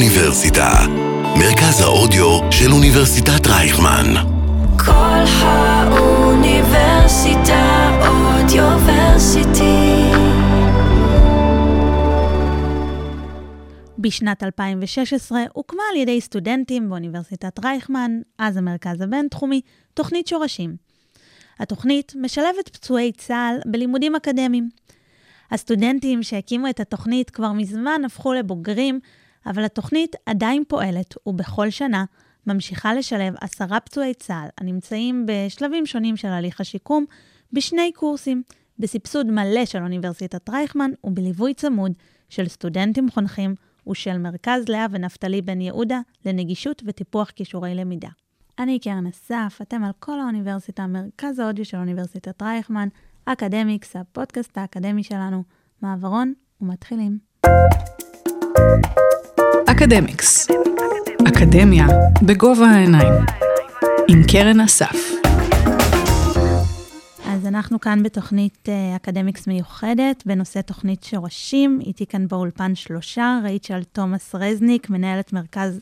האוניברסיטה, 0.00 0.70
מרכז 1.38 1.80
האודיו 1.80 2.52
של 2.52 2.72
אוניברסיטת 2.72 3.46
רייכמן. 3.46 4.14
כל 4.78 5.24
האוניברסיטה 5.42 6.40
אודיוורסיטי. 8.08 9.60
בשנת 13.98 14.42
2016 14.42 15.40
הוקמה 15.52 15.82
על 15.92 15.96
ידי 15.96 16.20
סטודנטים 16.20 16.88
באוניברסיטת 16.88 17.64
רייכמן, 17.64 18.20
אז 18.38 18.56
המרכז 18.56 19.00
הבינתחומי, 19.00 19.60
תוכנית 19.94 20.26
שורשים. 20.26 20.76
התוכנית 21.58 22.12
משלבת 22.16 22.68
פצועי 22.72 23.12
צה"ל 23.12 23.60
בלימודים 23.70 24.16
אקדמיים. 24.16 24.68
הסטודנטים 25.50 26.22
שהקימו 26.22 26.70
את 26.70 26.80
התוכנית 26.80 27.30
כבר 27.30 27.52
מזמן 27.52 28.02
הפכו 28.06 28.32
לבוגרים, 28.32 29.00
אבל 29.46 29.64
התוכנית 29.64 30.16
עדיין 30.26 30.62
פועלת, 30.68 31.14
ובכל 31.26 31.70
שנה 31.70 32.04
ממשיכה 32.46 32.94
לשלב 32.94 33.34
עשרה 33.40 33.80
פצועי 33.80 34.14
צה"ל 34.14 34.48
הנמצאים 34.58 35.26
בשלבים 35.26 35.86
שונים 35.86 36.16
של 36.16 36.28
הליך 36.28 36.60
השיקום, 36.60 37.04
בשני 37.52 37.92
קורסים, 37.94 38.42
בסבסוד 38.78 39.26
מלא 39.26 39.64
של 39.64 39.82
אוניברסיטת 39.82 40.50
רייכמן 40.50 40.90
ובליווי 41.04 41.54
צמוד 41.54 41.92
של 42.28 42.48
סטודנטים 42.48 43.10
חונכים 43.10 43.54
ושל 43.90 44.18
מרכז 44.18 44.68
לאה 44.68 44.86
ונפתלי 44.90 45.42
בן 45.42 45.60
יהודה 45.60 46.00
לנגישות 46.26 46.82
וטיפוח 46.86 47.30
כישורי 47.30 47.74
למידה. 47.74 48.08
אני 48.58 48.78
קרן 48.78 49.06
אסף, 49.06 49.58
אתם 49.62 49.84
על 49.84 49.92
כל 49.98 50.20
האוניברסיטה, 50.20 50.86
מרכז 50.86 51.38
האודיו 51.38 51.64
של 51.64 51.76
אוניברסיטת 51.76 52.42
רייכמן, 52.42 52.88
אקדמיקס, 53.24 53.96
הפודקאסט 53.96 54.58
האקדמי 54.58 55.02
שלנו. 55.02 55.42
מעברון 55.82 56.34
ומתחילים. 56.60 57.18
אקדמיקס, 59.80 60.48
אקדמיה 61.28 61.86
בגובה 62.26 62.66
העיניים, 62.66 63.12
עם 64.08 64.22
קרן 64.32 64.60
אסף. 64.60 64.96
אז 67.26 67.46
אנחנו 67.46 67.80
כאן 67.80 68.02
בתוכנית 68.02 68.68
אה, 68.68 68.96
אקדמיקס 68.96 69.46
מיוחדת 69.46 70.22
בנושא 70.26 70.60
תוכנית 70.60 71.04
שורשים. 71.04 71.80
איתי 71.86 72.06
כאן 72.06 72.28
באולפן 72.28 72.74
שלושה, 72.74 73.38
רייצ'ל 73.42 73.82
תומאס 73.92 74.34
רזניק, 74.34 74.90
מנהלת 74.90 75.32
מרכז 75.32 75.80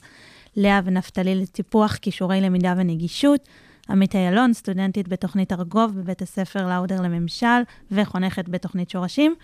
לאה 0.57 0.81
ונפתלי 0.85 1.35
לטיפוח 1.35 1.97
כישורי 1.97 2.41
למידה 2.41 2.75
ונגישות. 2.77 3.49
עמית 3.91 4.17
איילון, 4.17 4.53
סטודנטית 4.53 5.09
בתוכנית 5.09 5.53
ארגוב 5.53 5.93
בבית 5.97 6.23
הספר 6.23 6.69
לאודר 6.69 7.01
לממשל 7.01 7.63
וחונכת 7.91 8.49
בתוכנית 8.49 8.91
שורשים. 8.91 9.35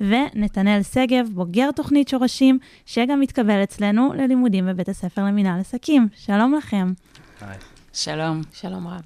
ונתנאל 0.00 0.82
שגב, 0.82 1.28
בוגר 1.34 1.70
תוכנית 1.70 2.08
שורשים, 2.08 2.58
שגם 2.86 3.20
מתקבל 3.20 3.62
אצלנו 3.62 4.12
ללימודים 4.12 4.66
בבית 4.66 4.88
הספר 4.88 5.24
למינהל 5.24 5.60
עסקים. 5.60 6.08
שלום 6.16 6.54
לכם. 6.54 6.92
היי. 7.40 7.56
שלום. 7.92 8.40
שלום 8.52 8.88
רב. 8.88 9.02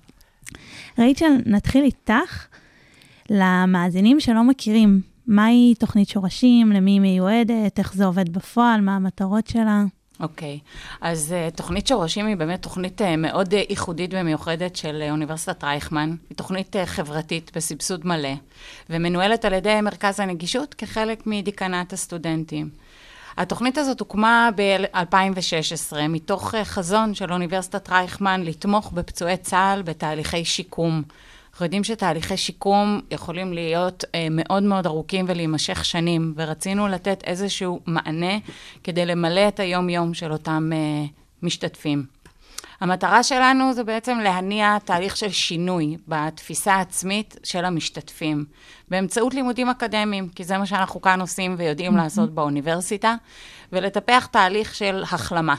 רייצ'ל, 0.99 1.33
נתחיל 1.47 1.85
איתך. 1.85 2.47
למאזינים 3.31 4.21
שלא 4.21 4.45
מכירים, 4.45 5.01
מהי 5.27 5.75
תוכנית 5.79 6.09
שורשים, 6.09 6.73
למי 6.73 6.91
היא 6.91 7.01
מיועדת, 7.01 7.79
איך 7.79 7.95
זה 7.95 8.05
עובד 8.05 8.29
בפועל, 8.29 8.81
מה 8.81 8.97
המטרות 8.97 9.47
שלה? 9.47 9.85
אוקיי, 10.25 10.59
okay. 10.63 10.97
אז 11.01 11.35
uh, 11.35 11.57
תוכנית 11.57 11.87
שורשים 11.87 12.27
היא 12.27 12.37
באמת 12.37 12.63
תוכנית 12.63 13.01
uh, 13.01 13.05
מאוד 13.19 13.55
uh, 13.55 13.57
ייחודית 13.71 14.11
ומיוחדת 14.15 14.77
של 14.77 15.03
uh, 15.07 15.11
אוניברסיטת 15.11 15.65
רייכמן. 15.65 16.17
היא 16.31 16.37
תוכנית 16.37 16.77
uh, 16.77 16.79
חברתית 16.87 17.51
בסבסוד 17.57 18.07
מלא, 18.07 18.35
ומנוהלת 18.91 19.45
על 19.45 19.53
ידי 19.53 19.81
מרכז 19.81 20.21
הנגישות 20.21 20.75
כחלק 20.75 21.27
מדיקנת 21.27 21.93
הסטודנטים. 21.93 22.69
התוכנית 23.37 23.79
הזאת 23.79 24.01
הוקמה 24.01 24.51
ב-2016 24.57 25.97
מתוך 26.09 26.55
uh, 26.55 26.57
חזון 26.65 27.15
של 27.15 27.33
אוניברסיטת 27.33 27.91
רייכמן 27.91 28.43
לתמוך 28.43 28.93
בפצועי 28.93 29.37
צה"ל 29.37 29.83
בתהליכי 29.83 30.45
שיקום. 30.45 31.03
אנחנו 31.55 31.67
יודעים 31.67 31.85
שתהליכי 31.85 32.37
שיקום 32.37 33.01
יכולים 33.11 33.53
להיות 33.53 34.05
אה, 34.15 34.27
מאוד 34.31 34.63
מאוד 34.63 34.87
ארוכים 34.87 35.25
ולהימשך 35.29 35.85
שנים, 35.85 36.35
ורצינו 36.37 36.89
לתת 36.89 37.25
איזשהו 37.25 37.81
מענה 37.87 38.39
כדי 38.85 39.07
למלא 39.07 39.49
את 39.49 39.61
היום-יום 39.61 40.15
של 40.15 40.33
אותם 40.33 40.71
אה, 40.73 41.05
משתתפים. 41.43 42.07
המטרה 42.81 43.23
שלנו 43.23 43.75
זה 43.75 43.85
בעצם 43.85 44.19
להניע 44.19 44.79
תהליך 44.85 45.17
של 45.17 45.31
שינוי 45.31 45.97
בתפיסה 46.09 46.75
העצמית 46.75 47.37
של 47.45 47.65
המשתתפים, 47.65 48.45
באמצעות 48.89 49.35
לימודים 49.35 49.69
אקדמיים, 49.69 50.29
כי 50.29 50.45
זה 50.45 50.59
מה 50.59 50.67
שאנחנו 50.67 51.01
כאן 51.01 51.21
עושים 51.21 51.55
ויודעים 51.59 51.97
לעשות 51.97 52.35
באוניברסיטה, 52.35 53.15
ולטפח 53.73 54.27
תהליך 54.27 54.75
של 54.75 55.03
החלמה. 55.03 55.55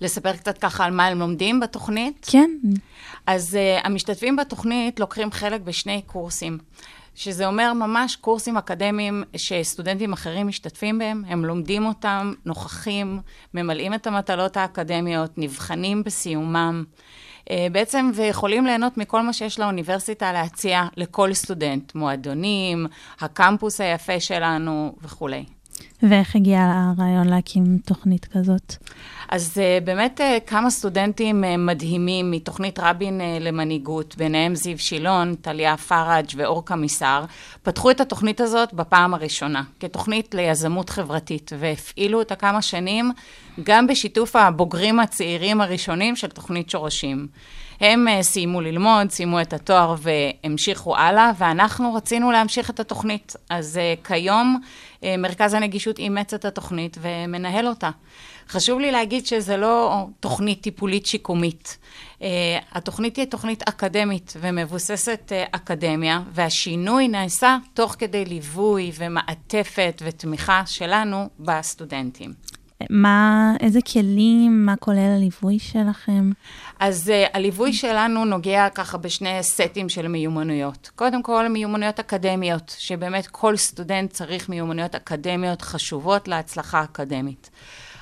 לספר 0.00 0.32
קצת 0.32 0.58
ככה 0.58 0.84
על 0.84 0.92
מה 0.92 1.06
הם 1.06 1.18
לומדים 1.18 1.60
בתוכנית? 1.60 2.26
כן. 2.30 2.50
אז 3.26 3.54
uh, 3.54 3.86
המשתתפים 3.86 4.36
בתוכנית 4.36 5.00
לוקחים 5.00 5.30
חלק 5.30 5.60
בשני 5.60 6.02
קורסים, 6.06 6.58
שזה 7.14 7.46
אומר 7.46 7.72
ממש 7.72 8.16
קורסים 8.16 8.56
אקדמיים 8.56 9.24
שסטודנטים 9.36 10.12
אחרים 10.12 10.46
משתתפים 10.46 10.98
בהם, 10.98 11.22
הם 11.28 11.44
לומדים 11.44 11.86
אותם, 11.86 12.32
נוכחים, 12.44 13.20
ממלאים 13.54 13.94
את 13.94 14.06
המטלות 14.06 14.56
האקדמיות, 14.56 15.38
נבחנים 15.38 16.02
בסיומם. 16.02 16.84
Uh, 17.44 17.48
בעצם, 17.72 18.10
ויכולים 18.14 18.66
ליהנות 18.66 18.96
מכל 18.98 19.22
מה 19.22 19.32
שיש 19.32 19.58
לאוניברסיטה 19.58 20.32
להציע 20.32 20.82
לכל 20.96 21.34
סטודנט, 21.34 21.94
מועדונים, 21.94 22.86
הקמפוס 23.20 23.80
היפה 23.80 24.20
שלנו 24.20 24.96
וכולי. 25.02 25.44
ואיך 26.02 26.36
הגיע 26.36 26.60
הרעיון 26.60 27.28
להקים 27.28 27.78
תוכנית 27.84 28.24
כזאת? 28.24 28.76
אז 29.28 29.52
uh, 29.54 29.84
באמת 29.84 30.20
uh, 30.20 30.40
כמה 30.46 30.70
סטודנטים 30.70 31.44
uh, 31.44 31.46
מדהימים 31.58 32.30
מתוכנית 32.30 32.78
רבין 32.78 33.20
למנהיגות, 33.40 34.16
ביניהם 34.16 34.54
זיו 34.54 34.78
שילון, 34.78 35.34
טליה 35.34 35.76
פראג' 35.76 36.26
ואור 36.36 36.66
קמיסר, 36.66 37.24
פתחו 37.62 37.90
את 37.90 38.00
התוכנית 38.00 38.40
הזאת 38.40 38.74
בפעם 38.74 39.14
הראשונה, 39.14 39.62
כתוכנית 39.80 40.34
ליזמות 40.34 40.90
חברתית, 40.90 41.50
והפעילו 41.58 42.18
אותה 42.18 42.36
כמה 42.36 42.62
שנים 42.62 43.12
גם 43.62 43.86
בשיתוף 43.86 44.36
הבוגרים 44.36 45.00
הצעירים 45.00 45.60
הראשונים 45.60 46.16
של 46.16 46.28
תוכנית 46.28 46.70
שורשים. 46.70 47.26
הם 47.80 48.06
סיימו 48.22 48.60
ללמוד, 48.60 49.10
סיימו 49.10 49.40
את 49.40 49.52
התואר 49.52 49.94
והמשיכו 49.98 50.96
הלאה, 50.96 51.30
ואנחנו 51.38 51.94
רצינו 51.94 52.32
להמשיך 52.32 52.70
את 52.70 52.80
התוכנית. 52.80 53.36
אז 53.50 53.80
כיום 54.04 54.60
מרכז 55.18 55.54
הנגישות 55.54 55.98
אימץ 55.98 56.34
את 56.34 56.44
התוכנית 56.44 56.98
ומנהל 57.00 57.68
אותה. 57.68 57.90
חשוב 58.48 58.80
לי 58.80 58.90
להגיד 58.90 59.26
שזה 59.26 59.56
לא 59.56 60.06
תוכנית 60.20 60.60
טיפולית 60.60 61.06
שיקומית. 61.06 61.78
Uh, 62.18 62.22
התוכנית 62.72 63.14
תהיה 63.14 63.26
תוכנית 63.26 63.62
אקדמית 63.68 64.32
ומבוססת 64.40 65.32
uh, 65.32 65.48
אקדמיה, 65.56 66.20
והשינוי 66.32 67.08
נעשה 67.08 67.56
תוך 67.74 67.96
כדי 67.98 68.24
ליווי 68.24 68.92
ומעטפת 68.98 70.02
ותמיכה 70.04 70.62
שלנו 70.66 71.28
בסטודנטים. 71.38 72.32
מה, 72.90 73.52
איזה 73.60 73.78
כלים, 73.92 74.66
מה 74.66 74.76
כולל 74.76 75.14
הליווי 75.16 75.58
שלכם? 75.58 76.30
אז 76.78 77.12
uh, 77.12 77.30
הליווי 77.36 77.72
שלנו 77.72 78.24
נוגע 78.24 78.68
ככה 78.74 78.98
בשני 78.98 79.42
סטים 79.42 79.88
של 79.88 80.08
מיומנויות. 80.08 80.90
קודם 80.94 81.22
כל, 81.22 81.48
מיומנויות 81.48 82.00
אקדמיות, 82.00 82.74
שבאמת 82.78 83.26
כל 83.26 83.56
סטודנט 83.56 84.10
צריך 84.10 84.48
מיומנויות 84.48 84.94
אקדמיות 84.94 85.62
חשובות 85.62 86.28
להצלחה 86.28 86.84
אקדמית. 86.84 87.50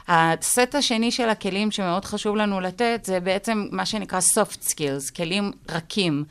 הסט 0.09 0.75
השני 0.75 1.11
של 1.11 1.29
הכלים 1.29 1.71
שמאוד 1.71 2.05
חשוב 2.05 2.37
לנו 2.37 2.61
לתת 2.61 3.01
זה 3.05 3.21
בעצם 3.21 3.69
מה 3.71 3.87
שנקרא 3.87 4.21
soft 4.21 4.71
skills, 4.71 5.17
כלים 5.17 5.53
רכים, 5.71 6.25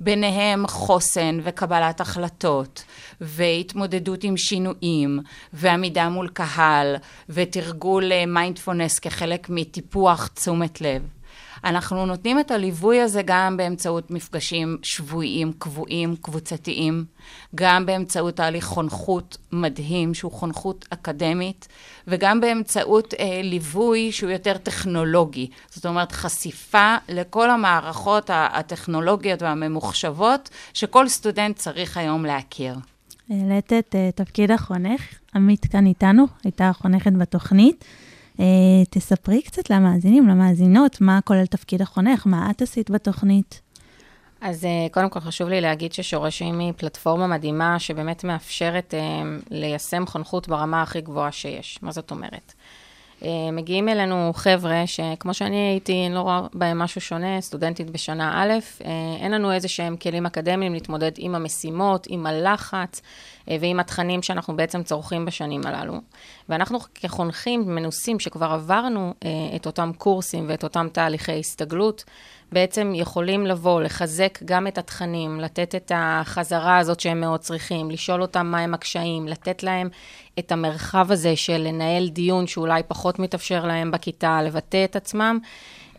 ביניהם 0.00 0.66
חוסן 0.66 1.38
וקבלת 1.42 2.00
החלטות, 2.00 2.84
והתמודדות 3.20 4.24
עם 4.24 4.36
שינויים, 4.36 5.20
ועמידה 5.52 6.08
מול 6.08 6.28
קהל, 6.28 6.96
ותרגול 7.28 8.24
מיינדפולנס 8.26 8.98
כחלק 8.98 9.46
מטיפוח 9.50 10.26
תשומת 10.26 10.80
לב. 10.80 11.17
אנחנו 11.64 12.06
נותנים 12.06 12.40
את 12.40 12.50
הליווי 12.50 13.00
הזה 13.00 13.22
גם 13.24 13.56
באמצעות 13.56 14.10
מפגשים 14.10 14.78
שבועיים, 14.82 15.52
קבועים, 15.58 16.16
קבוצתיים, 16.16 17.04
גם 17.54 17.86
באמצעות 17.86 18.36
תהליך 18.36 18.64
חונכות 18.64 19.36
מדהים, 19.52 20.14
שהוא 20.14 20.32
חונכות 20.32 20.84
אקדמית, 20.90 21.68
וגם 22.06 22.40
באמצעות 22.40 23.14
אה, 23.14 23.40
ליווי 23.42 24.12
שהוא 24.12 24.30
יותר 24.30 24.58
טכנולוגי. 24.58 25.50
זאת 25.70 25.86
אומרת, 25.86 26.12
חשיפה 26.12 26.96
לכל 27.08 27.50
המערכות 27.50 28.30
הטכנולוגיות 28.32 29.42
והממוחשבות 29.42 30.50
שכל 30.74 31.08
סטודנט 31.08 31.56
צריך 31.56 31.96
היום 31.96 32.24
להכיר. 32.24 32.74
העלית 33.30 33.72
את 33.72 33.94
uh, 33.94 34.16
תפקיד 34.16 34.50
החונך, 34.50 35.02
עמית 35.34 35.66
כאן 35.66 35.86
איתנו, 35.86 36.26
הייתה 36.44 36.70
חונכת 36.74 37.12
בתוכנית. 37.12 37.84
Uh, 38.38 38.40
תספרי 38.90 39.42
קצת 39.42 39.70
למאזינים, 39.70 40.28
למאזינות, 40.28 41.00
מה 41.00 41.20
כולל 41.24 41.46
תפקיד 41.46 41.82
החונך, 41.82 42.26
מה 42.26 42.50
את 42.50 42.62
עשית 42.62 42.90
בתוכנית. 42.90 43.60
אז 44.40 44.64
uh, 44.64 44.92
קודם 44.92 45.10
כל 45.10 45.20
חשוב 45.20 45.48
לי 45.48 45.60
להגיד 45.60 45.92
ששורשים 45.92 46.58
היא 46.58 46.72
פלטפורמה 46.76 47.26
מדהימה 47.26 47.78
שבאמת 47.78 48.24
מאפשרת 48.24 48.94
uh, 48.94 49.44
ליישם 49.50 50.06
חונכות 50.06 50.48
ברמה 50.48 50.82
הכי 50.82 51.00
גבוהה 51.00 51.32
שיש. 51.32 51.78
מה 51.82 51.92
זאת 51.92 52.10
אומרת? 52.10 52.52
Uh, 53.20 53.24
מגיעים 53.52 53.88
אלינו 53.88 54.32
חבר'ה 54.34 54.82
שכמו 54.86 55.34
שאני 55.34 55.56
הייתי, 55.56 56.06
אני 56.06 56.14
לא 56.14 56.20
רואה 56.20 56.40
בהם 56.54 56.78
משהו 56.78 57.00
שונה, 57.00 57.40
סטודנטית 57.40 57.90
בשנה 57.90 58.42
א', 58.42 58.84
אין 59.20 59.32
לנו 59.32 59.52
איזה 59.52 59.68
שהם 59.68 59.96
כלים 59.96 60.26
אקדמיים 60.26 60.72
להתמודד 60.72 61.10
עם 61.16 61.34
המשימות, 61.34 62.06
עם 62.10 62.26
הלחץ 62.26 63.02
ועם 63.60 63.80
התכנים 63.80 64.22
שאנחנו 64.22 64.56
בעצם 64.56 64.82
צורכים 64.82 65.24
בשנים 65.24 65.66
הללו. 65.66 65.94
ואנחנו 66.48 66.78
כחונכים 66.94 67.74
מנוסים 67.74 68.20
שכבר 68.20 68.52
עברנו 68.52 69.14
את 69.56 69.66
אותם 69.66 69.90
קורסים 69.98 70.44
ואת 70.48 70.64
אותם 70.64 70.86
תהליכי 70.92 71.38
הסתגלות, 71.38 72.04
בעצם 72.52 72.92
יכולים 72.94 73.46
לבוא, 73.46 73.82
לחזק 73.82 74.38
גם 74.44 74.66
את 74.66 74.78
התכנים, 74.78 75.40
לתת 75.40 75.74
את 75.74 75.92
החזרה 75.94 76.78
הזאת 76.78 77.00
שהם 77.00 77.20
מאוד 77.20 77.40
צריכים, 77.40 77.90
לשאול 77.90 78.22
אותם 78.22 78.46
מהם 78.46 78.74
הקשיים, 78.74 79.28
לתת 79.28 79.62
להם 79.62 79.88
את 80.38 80.52
המרחב 80.52 81.12
הזה 81.12 81.36
של 81.36 81.56
לנהל 81.56 82.08
דיון 82.08 82.46
שאולי 82.46 82.82
פחות 82.88 83.18
מתאפשר 83.18 83.66
להם 83.66 83.90
בכיתה, 83.90 84.42
לבטא 84.42 84.84
את 84.84 84.96
עצמם, 84.96 85.38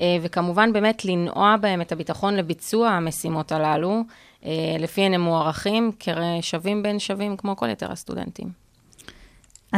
אה, 0.01 0.17
וכמובן 0.21 0.73
באמת 0.73 1.05
לנוע 1.05 1.55
בהם 1.61 1.81
את 1.81 1.91
הביטחון 1.91 2.35
לביצוע 2.35 2.89
המשימות 2.89 3.51
הללו, 3.51 4.01
אה, 4.45 4.75
לפיהן 4.79 5.13
הם 5.13 5.21
מוערכים 5.21 5.91
כשווים 5.99 6.83
בין 6.83 6.99
שווים 6.99 7.37
כמו 7.37 7.55
כל 7.55 7.69
יתר 7.69 7.91
הסטודנטים. 7.91 8.47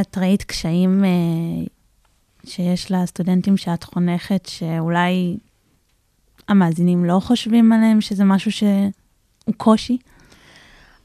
את 0.02 0.18
ראית 0.18 0.44
קשיים 0.44 1.06
אה, 1.06 1.10
שיש 2.46 2.92
לסטודנטים 2.92 3.58
שאת 3.58 3.84
חונכת, 3.84 4.46
שאולי 4.46 5.38
המאזינים 6.48 7.06
לא 7.06 7.20
חושבים 7.20 7.74
עליהם, 7.74 8.02
שזה 8.02 8.24
משהו 8.24 8.52
שהוא 8.52 9.56
קושי? 9.58 9.98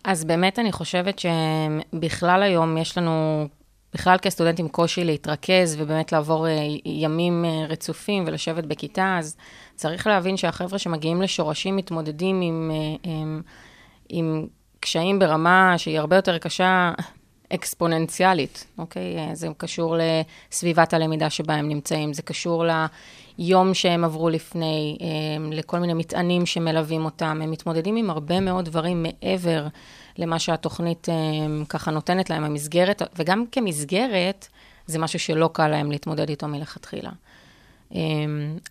אז 0.05 0.25
באמת 0.25 0.59
אני 0.59 0.73
חושבת 0.73 1.19
שבכלל 1.19 2.43
היום 2.43 2.79
יש 2.79 2.99
לנו, 2.99 3.47
בכלל 3.95 4.19
כסטודנטים, 4.19 4.69
קושי 4.69 5.05
להתרכז 5.05 5.77
ובאמת 5.79 6.13
לעבור 6.13 6.49
אה, 6.49 6.53
ימים 6.85 7.45
אה, 7.45 7.67
רצופים 7.69 8.25
ולשבת 8.27 8.65
בכיתה, 8.65 9.17
אז 9.19 9.37
צריך 9.75 10.07
להבין 10.07 10.37
שהחבר'ה 10.37 10.79
שמגיעים 10.79 11.23
לשורשים 11.23 11.77
מתמודדים 11.77 12.41
עם, 12.41 12.71
אה, 12.75 13.11
עם, 13.13 13.43
עם 14.09 14.47
קשיים 14.81 15.19
ברמה 15.19 15.75
שהיא 15.77 15.99
הרבה 15.99 16.17
יותר 16.17 16.39
קשה 16.39 16.93
אקספוננציאלית, 17.55 18.67
אוקיי? 18.79 19.17
זה 19.33 19.49
קשור 19.57 19.97
לסביבת 19.99 20.95
הלמידה 20.95 21.31
שבה 21.31 21.55
הם 21.55 21.69
נמצאים, 21.69 22.13
זה 22.13 22.23
קשור 22.23 22.65
ליום 23.39 23.75
שהם 23.75 24.05
עברו 24.05 24.29
לפני, 24.29 24.99
לכל 25.53 25.79
מיני 25.79 25.95
מטענים 25.95 26.47
שמלווים 26.47 27.05
אותם. 27.05 27.41
הם 27.43 27.51
מתמודדים 27.51 27.97
עם 27.97 28.11
הרבה 28.11 28.41
מאוד 28.41 28.65
דברים 28.65 29.03
מעבר 29.03 29.67
למה 30.19 30.39
שהתוכנית 30.39 31.09
ככה 31.69 31.91
נותנת 31.91 32.31
להם, 32.31 32.45
המסגרת, 32.45 33.03
וגם 33.17 33.45
כמסגרת, 33.53 34.49
זה 34.87 34.99
משהו 34.99 35.19
שלא 35.19 35.51
קל 35.53 35.69
להם 35.69 35.91
להתמודד 35.91 36.29
איתו 36.29 36.49
מלכתחילה. 36.49 37.11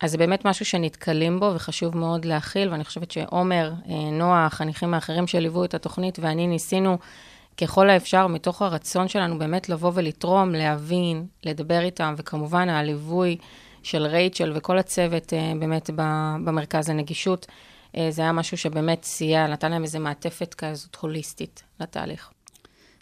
אז 0.02 0.10
זה 0.10 0.18
באמת 0.18 0.44
משהו 0.44 0.64
שנתקלים 0.64 1.40
בו 1.40 1.52
וחשוב 1.54 1.96
מאוד 1.96 2.24
להכיל, 2.24 2.70
ואני 2.70 2.84
חושבת 2.84 3.10
שעומר, 3.10 3.72
נועה, 4.12 4.46
החניכים 4.46 4.94
האחרים 4.94 5.26
שליוו 5.26 5.64
את 5.64 5.74
התוכנית, 5.74 6.18
ואני 6.22 6.46
ניסינו 6.46 6.98
ככל 7.60 7.90
האפשר, 7.90 8.26
מתוך 8.26 8.62
הרצון 8.62 9.08
שלנו 9.08 9.38
באמת 9.38 9.68
לבוא 9.68 9.90
ולתרום, 9.94 10.52
להבין, 10.52 11.26
לדבר 11.44 11.80
איתם, 11.80 12.14
וכמובן 12.16 12.68
הליווי 12.68 13.36
של 13.86 14.06
רייצ'ל 14.06 14.52
וכל 14.54 14.78
הצוות 14.78 15.32
אה, 15.32 15.52
באמת 15.60 15.90
במרכז 16.44 16.90
הנגישות, 16.90 17.46
אה, 17.96 18.08
זה 18.10 18.22
היה 18.22 18.32
משהו 18.32 18.56
שבאמת 18.56 19.04
סייע, 19.04 19.46
נתן 19.46 19.70
להם 19.70 19.82
איזו 19.82 20.00
מעטפת 20.00 20.54
כזאת 20.54 20.96
הוליסטית 20.96 21.62
לתהליך. 21.80 22.30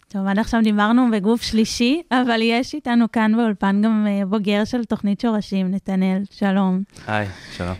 טוב, 0.07 0.27
עד 0.27 0.39
עכשיו 0.39 0.61
דיברנו 0.63 1.11
בגוף 1.11 1.41
שלישי, 1.41 2.01
אבל 2.11 2.39
יש 2.41 2.73
איתנו 2.73 3.11
כאן 3.11 3.31
באולפן 3.37 3.81
גם 3.81 4.07
אה, 4.07 4.25
בוגר 4.25 4.65
של 4.65 4.85
תוכנית 4.85 5.19
שורשים, 5.19 5.71
נתנאל, 5.71 6.23
שלום. 6.31 6.83
היי, 7.07 7.27
שלום. 7.51 7.75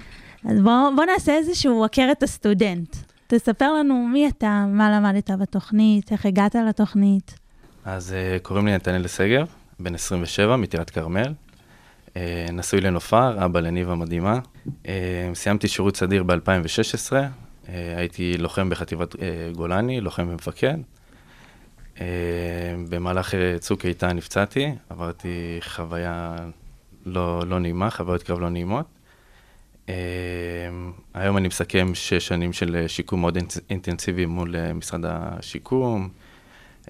אז 0.46 0.62
בואו 0.62 0.96
בוא 0.96 1.06
נעשה 1.06 1.38
איזשהו 1.38 1.84
עקרת 1.86 2.24
הסטודנט. 2.24 2.96
תספר 3.28 3.74
לנו 3.74 4.08
מי 4.08 4.28
אתה, 4.28 4.66
מה 4.69 4.92
למדת 4.92 5.31
בתוכנית, 5.31 6.12
איך 6.12 6.25
הגעת 6.25 6.56
לתוכנית. 6.56 7.40
אז 7.86 8.13
uh, 8.13 8.40
קוראים 8.44 8.66
לי 8.66 8.75
נתנאל 8.75 9.08
שגב, 9.08 9.48
בן 9.80 9.96
27, 9.96 10.56
מטירת 10.56 10.90
כרמל. 10.90 11.34
Uh, 12.15 12.17
נשוי 12.51 12.81
לנופר, 12.81 13.45
אבא 13.45 13.59
לניבה 13.59 13.95
מדהימה. 13.95 14.39
Uh, 14.67 14.88
סיימתי 15.33 15.67
שירות 15.67 15.97
סדיר 15.97 16.23
ב-2016, 16.23 17.12
uh, 17.12 17.67
הייתי 17.97 18.38
לוחם 18.38 18.69
בחטיבת 18.69 19.15
גולני, 19.56 20.01
לוחם 20.01 20.27
ומפקד. 20.29 20.77
במהלך 22.89 23.33
צוק 23.59 23.85
איתן 23.85 24.17
נפצעתי, 24.17 24.71
עברתי 24.89 25.59
חוויה 25.62 26.35
לא, 27.06 27.44
לא 27.47 27.59
נעימה, 27.59 27.89
חוויות 27.89 28.23
קרב 28.23 28.39
לא 28.39 28.50
נעימות. 28.50 28.85
היום 31.13 31.38
אני 31.38 31.47
מסכם 31.47 31.91
שש 31.94 32.27
שנים 32.27 32.53
של 32.53 32.75
אה, 32.75 32.88
שיקום 32.88 33.21
מאוד 33.21 33.38
אינטנסיבי 33.69 34.25
מול 34.25 34.56
משרד 34.73 35.01
השיקום. 35.06 36.09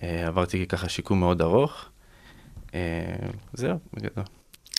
עברתי 0.02 0.66
ככה 0.66 0.90
שיקום 0.90 1.20
מאוד 1.20 1.42
ארוך. 1.42 1.86
זהו, 3.54 3.80
בגדול. 3.94 4.24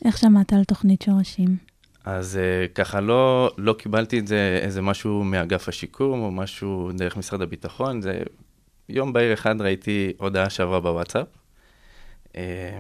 איך 0.04 0.19
שמעת 0.19 0.52
על 0.52 0.64
תוכנית 0.64 1.02
שורשים? 1.02 1.56
אז 2.04 2.38
uh, 2.38 2.72
ככה 2.75 3.00
לא, 3.00 3.50
לא 3.58 3.72
קיבלתי 3.72 4.19
את 4.19 4.26
זה 4.26 4.60
איזה 4.62 4.82
משהו 4.82 5.25
מאגף 5.25 5.69
השיקום 5.69 6.22
או 6.22 6.31
משהו 6.31 6.90
דרך 6.94 7.16
משרד 7.16 7.43
הביטחון. 7.43 8.00
זה 8.00 8.22
יום 8.88 9.12
בהיר 9.12 9.34
אחד 9.34 9.60
ראיתי 9.60 10.12
הודעה 10.19 10.50
שעברה 10.50 10.81
בוואטסאפ. 10.81 11.26
Uh, 12.32 12.37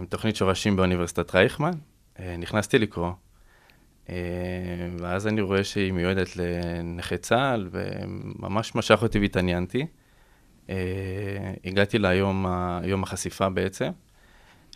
תוכנית 0.08 0.36
שורשים 0.36 0.76
באוניברסיטת 0.76 1.34
רייכמן. 1.34 1.72
Uh, 2.16 2.20
נכנסתי 2.38 2.78
לקרוא. 2.78 3.12
אה, 4.10 4.14
ואז 4.98 5.26
אני 5.26 5.40
רואה 5.40 5.64
שהיא 5.64 5.92
מיועדת 5.92 6.36
לנכי 6.36 7.18
צה"ל, 7.18 7.68
וממש 7.70 8.74
משך 8.74 9.02
אותי 9.02 9.18
והתעניינתי. 9.18 9.86
אה, 10.70 10.74
הגעתי 11.64 11.98
ליום 11.98 12.46
יום 12.84 13.02
החשיפה 13.02 13.48
בעצם, 13.48 13.90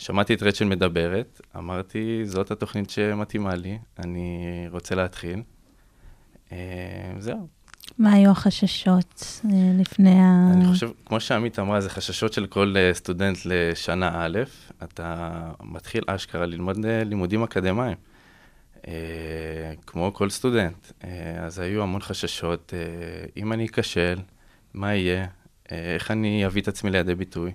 שמעתי 0.00 0.34
את 0.34 0.42
רצ'ל 0.42 0.64
מדברת, 0.64 1.40
אמרתי, 1.56 2.20
זאת 2.24 2.50
התוכנית 2.50 2.90
שמתאימה 2.90 3.54
לי, 3.54 3.78
אני 3.98 4.66
רוצה 4.70 4.94
להתחיל. 4.94 5.42
אה, 6.52 6.58
זהו. 7.18 7.48
מה 7.98 8.12
היו 8.12 8.30
החששות 8.30 9.40
לפני 9.78 10.20
ה... 10.20 10.50
אני 10.54 10.64
חושב, 10.66 10.90
כמו 11.06 11.20
שעמית 11.20 11.58
אמרה, 11.58 11.80
זה 11.80 11.90
חששות 11.90 12.32
של 12.32 12.46
כל 12.46 12.74
סטודנט 12.92 13.38
לשנה 13.44 14.26
א', 14.26 14.38
אתה 14.84 15.40
מתחיל 15.62 16.04
אשכרה 16.06 16.46
ללמוד 16.46 16.76
לימודים 16.86 17.42
אקדמיים. 17.42 17.96
אה, 18.88 19.72
כמו 19.86 20.14
כל 20.14 20.30
סטודנט. 20.30 20.86
אה, 21.04 21.44
אז 21.44 21.58
היו 21.58 21.82
המון 21.82 22.00
חששות, 22.00 22.74
אה, 22.76 23.26
אם 23.36 23.52
אני 23.52 23.66
אכשל, 23.66 24.18
מה 24.74 24.94
יהיה? 24.94 25.26
איך 25.70 26.10
אני 26.10 26.46
אביא 26.46 26.62
את 26.62 26.68
עצמי 26.68 26.90
לידי 26.90 27.14
ביטוי? 27.14 27.52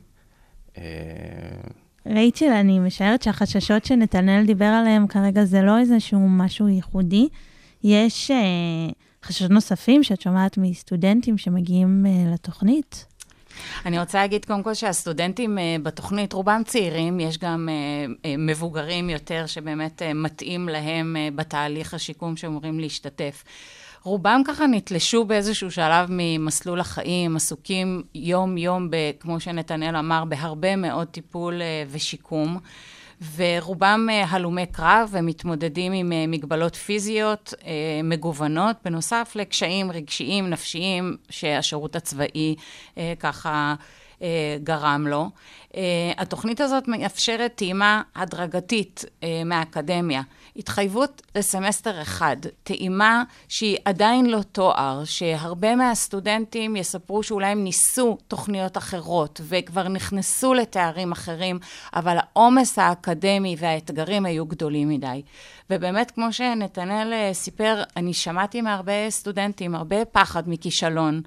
רייצ'ל, 2.08 2.52
אני 2.52 2.80
משערת 2.80 3.22
שהחששות 3.22 3.86
שנתנאל 3.86 4.46
דיבר 4.46 4.66
עליהם 4.66 5.08
כרגע 5.08 5.46
זה 5.46 5.62
לא 5.62 5.80
איזשהו 5.80 6.30
משהו 6.30 6.68
ייחודי. 6.68 7.28
יש 7.84 8.32
אה, 8.32 8.38
חששות 9.24 9.52
נוספים 9.52 10.04
שאת 10.04 10.22
שומעת 10.22 10.58
מסטודנטים 10.58 11.38
שמגיעים 11.38 12.06
אה, 12.06 12.34
לתוכנית? 12.34 13.06
אני 13.86 14.00
רוצה 14.00 14.18
להגיד 14.18 14.46
קודם 14.46 14.64
כל 14.64 14.74
שהסטודנטים 14.74 15.58
uh, 15.58 15.82
בתוכנית, 15.84 16.34
רובם 16.34 16.62
צעירים, 16.66 17.20
יש 17.20 17.38
גם 17.38 17.70
uh, 17.70 18.12
uh, 18.12 18.28
מבוגרים 18.38 19.10
יותר 19.10 19.46
שבאמת 19.46 20.02
מתאים 20.16 20.70
להם 20.70 21.16
בתהליך 21.36 21.94
השיקום 21.94 22.38
שאמורים 22.38 22.80
להשתתף. 22.80 23.44
רובם 24.06 24.42
ככה 24.46 24.68
נתלשו 24.68 25.26
באיזשהו 25.26 25.72
שלב 25.72 26.08
ממסלול 26.10 26.80
החיים, 26.80 27.36
עסוקים 27.36 28.04
יום-יום, 28.16 28.90
כמו 29.20 29.40
שנתנאל 29.40 29.96
אמר, 29.96 30.26
בהרבה 30.26 30.76
מאוד 30.76 31.08
טיפול 31.08 31.62
uh, 31.62 31.90
ושיקום. 31.92 32.60
ורובם 33.36 34.08
אה, 34.12 34.26
הלומי 34.30 34.66
קרב 34.66 35.10
ומתמודדים 35.12 35.92
עם 35.92 36.12
אה, 36.12 36.28
מגבלות 36.28 36.76
פיזיות 36.76 37.54
אה, 37.66 37.72
מגוונות, 38.04 38.76
בנוסף 38.86 39.32
לקשיים 39.36 39.92
רגשיים, 39.92 40.50
נפשיים, 40.50 41.18
שהשירות 41.30 41.96
הצבאי 41.96 42.56
ככה 43.20 43.76
גרם 44.64 45.08
לו. 45.08 45.30
התוכנית 46.18 46.62
הזאת 46.62 46.88
מאפשרת 46.88 47.52
טעימה 47.56 48.02
הדרגתית 48.16 49.06
מהאקדמיה. 49.46 50.22
התחייבות 50.56 51.22
לסמסטר 51.36 52.02
אחד, 52.02 52.38
טעימה 52.64 53.24
שהיא 53.50 53.78
עדיין 53.86 54.26
לא 54.26 54.42
תואר, 54.52 55.02
שהרבה 55.06 55.76
מהסטודנטים 55.76 56.76
יספרו 56.76 57.24
שאולי 57.24 57.48
הם 57.48 57.64
ניסו 57.64 58.18
תוכניות 58.28 58.78
אחרות 58.78 59.42
וכבר 59.44 59.88
נכנסו 59.88 60.54
לתארים 60.54 61.12
אחרים, 61.12 61.60
אבל 61.96 62.18
העומס 62.20 62.80
האקדמי 62.80 63.56
והאתגרים 63.60 64.26
היו 64.26 64.46
גדולים 64.46 64.90
מדי. 64.90 65.22
ובאמת, 65.70 66.12
כמו 66.12 66.34
שנתנאל 66.34 67.14
אה, 67.14 67.34
סיפר, 67.34 67.84
אני 67.98 68.14
שמעתי 68.14 68.62
מהרבה 68.62 69.10
סטודנטים 69.10 69.76
הרבה 69.76 70.06
פחד 70.06 70.44
מכישלון. 70.50 71.22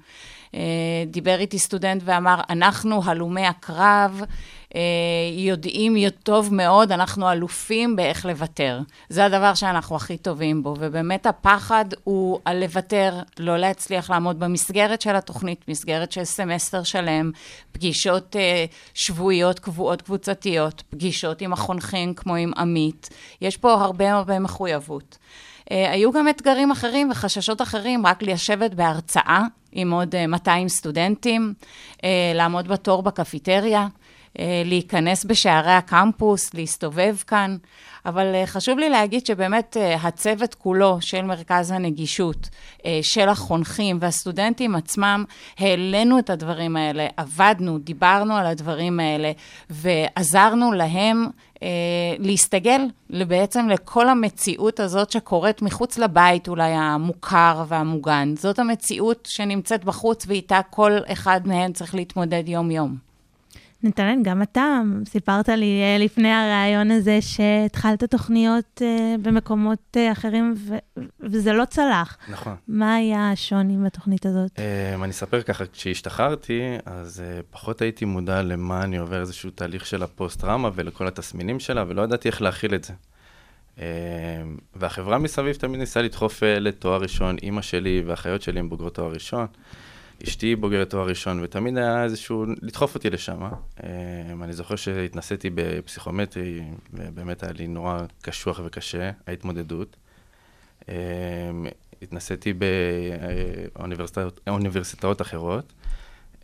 דיבר 1.07 1.39
איתי 1.39 1.59
סטודנט 1.59 2.01
ואמר, 2.05 2.41
אנחנו 2.49 3.01
הלומי 3.03 3.45
הקרב, 3.45 4.21
אה, 4.75 4.81
יודעים 5.31 5.95
טוב 6.23 6.53
מאוד, 6.53 6.91
אנחנו 6.91 7.31
אלופים 7.31 7.95
באיך 7.95 8.25
לוותר. 8.25 8.79
זה 9.09 9.25
הדבר 9.25 9.53
שאנחנו 9.53 9.95
הכי 9.95 10.17
טובים 10.17 10.63
בו, 10.63 10.75
ובאמת 10.79 11.25
הפחד 11.25 11.85
הוא 12.03 12.39
על 12.45 12.59
לוותר, 12.59 13.19
לא 13.39 13.57
להצליח 13.57 14.09
לעמוד 14.09 14.39
במסגרת 14.39 15.01
של 15.01 15.15
התוכנית, 15.15 15.65
מסגרת 15.67 16.11
של 16.11 16.23
סמסטר 16.23 16.83
שלם, 16.83 17.31
פגישות 17.71 18.35
אה, 18.35 18.65
שבועיות, 18.93 19.59
קבועות, 19.59 20.01
קבוצתיות, 20.01 20.83
פגישות 20.89 21.41
עם 21.41 21.53
החונכים 21.53 22.13
כמו 22.13 22.35
עם 22.35 22.51
עמית. 22.57 23.09
יש 23.41 23.57
פה 23.57 23.73
הרבה 23.73 24.13
הרבה 24.13 24.39
מחויבות. 24.39 25.17
Uh, 25.69 25.71
היו 25.71 26.11
גם 26.11 26.29
אתגרים 26.29 26.71
אחרים 26.71 27.11
וחששות 27.11 27.61
אחרים, 27.61 28.05
רק 28.05 28.23
לשבת 28.23 28.73
בהרצאה 28.73 29.43
עם 29.71 29.91
עוד 29.91 30.15
200 30.27 30.63
אה, 30.63 30.69
סטודנטים, 30.69 31.53
uh, 31.97 32.01
לעמוד 32.35 32.67
בתור 32.67 33.03
בקפיטריה, 33.03 33.81
אה, 33.81 33.87
להיכנס 34.65 35.25
בשערי 35.25 35.71
הקמפוס, 35.71 36.53
להסתובב 36.53 37.15
כאן, 37.27 37.57
אבל 38.05 38.35
אה, 38.35 38.45
חשוב 38.45 38.79
לי 38.79 38.89
להגיד 38.89 39.25
שבאמת 39.25 39.77
אה, 39.77 39.95
הצוות 39.95 40.55
כולו 40.55 40.97
של 41.01 41.21
מרכז 41.21 41.71
הנגישות, 41.71 42.49
של 43.01 43.29
החונכים 43.29 43.97
והסטודנטים 44.01 44.75
עצמם, 44.75 45.23
העלינו 45.57 46.19
את 46.19 46.29
הדברים 46.29 46.77
האלה, 46.77 47.07
עבדנו, 47.17 47.79
דיברנו 47.79 48.35
על 48.35 48.45
הדברים 48.45 48.99
האלה 48.99 49.31
ועזרנו 49.69 50.71
להם 50.71 51.27
להסתגל 52.19 52.81
בעצם 53.09 53.69
לכל 53.69 54.09
המציאות 54.09 54.79
הזאת 54.79 55.11
שקורית 55.11 55.61
מחוץ 55.61 55.97
לבית 55.97 56.47
אולי 56.47 56.71
המוכר 56.71 57.63
והמוגן. 57.67 58.33
זאת 58.37 58.59
המציאות 58.59 59.27
שנמצאת 59.31 59.83
בחוץ 59.83 60.25
ואיתה 60.27 60.61
כל 60.69 60.97
אחד 61.11 61.41
מהם 61.45 61.73
צריך 61.73 61.95
להתמודד 61.95 62.43
יום-יום. 62.47 63.08
נתנאל, 63.83 64.19
גם 64.23 64.41
אתה 64.41 64.81
סיפרת 65.05 65.49
לי 65.49 65.81
אה, 65.81 65.97
לפני 65.99 66.31
הריאיון 66.31 66.91
הזה 66.91 67.21
שהתחלת 67.21 68.03
תוכניות 68.03 68.81
אה, 68.81 69.15
במקומות 69.21 69.97
אה, 69.97 70.11
אחרים 70.11 70.55
וזה 71.19 71.53
לא 71.53 71.65
צלח. 71.65 72.17
נכון. 72.29 72.55
מה 72.67 72.95
היה 72.95 73.31
השוני 73.31 73.77
בתוכנית 73.85 74.25
הזאת? 74.25 74.59
אני 75.03 75.11
אספר 75.11 75.41
ככה, 75.41 75.63
כשהשתחררתי, 75.65 76.61
אז 76.85 77.23
פחות 77.51 77.81
הייתי 77.81 78.05
מודע 78.05 78.41
למה 78.41 78.83
אני 78.83 78.97
עובר 78.97 79.21
איזשהו 79.21 79.49
תהליך 79.49 79.85
של 79.85 80.03
הפוסט-טראומה 80.03 80.69
ולכל 80.75 81.07
התסמינים 81.07 81.59
שלה, 81.59 81.83
ולא 81.87 82.01
ידעתי 82.01 82.27
איך 82.27 82.41
להכיל 82.41 82.75
את 82.75 82.83
זה. 82.83 82.93
והחברה 84.75 85.17
מסביב 85.17 85.55
תמיד 85.55 85.79
ניסה 85.79 86.01
לדחוף 86.01 86.43
לתואר 86.43 87.01
ראשון, 87.01 87.35
אימא 87.43 87.61
שלי 87.61 88.03
ואחיות 88.05 88.41
שלי 88.41 88.59
הם 88.59 88.69
בוגרות 88.69 88.95
תואר 88.95 89.11
ראשון. 89.11 89.47
אשתי 90.23 90.55
בוגרת 90.55 90.89
תואר 90.89 91.07
ראשון, 91.07 91.39
ותמיד 91.43 91.77
היה 91.77 92.03
איזשהו, 92.03 92.45
לדחוף 92.61 92.95
אותי 92.95 93.09
לשם. 93.09 93.41
אמ, 93.43 94.43
אני 94.43 94.53
זוכר 94.53 94.75
שהתנסיתי 94.75 95.49
בפסיכומטרי, 95.53 96.61
ובאמת 96.93 97.43
היה 97.43 97.51
לי 97.51 97.67
נורא 97.67 97.99
קשוח 98.21 98.61
וקשה, 98.65 99.11
ההתמודדות. 99.27 99.95
אמ, 100.89 100.93
התנסיתי 102.01 102.53
באוניברסיטאות 104.45 105.21
אחרות, 105.21 105.73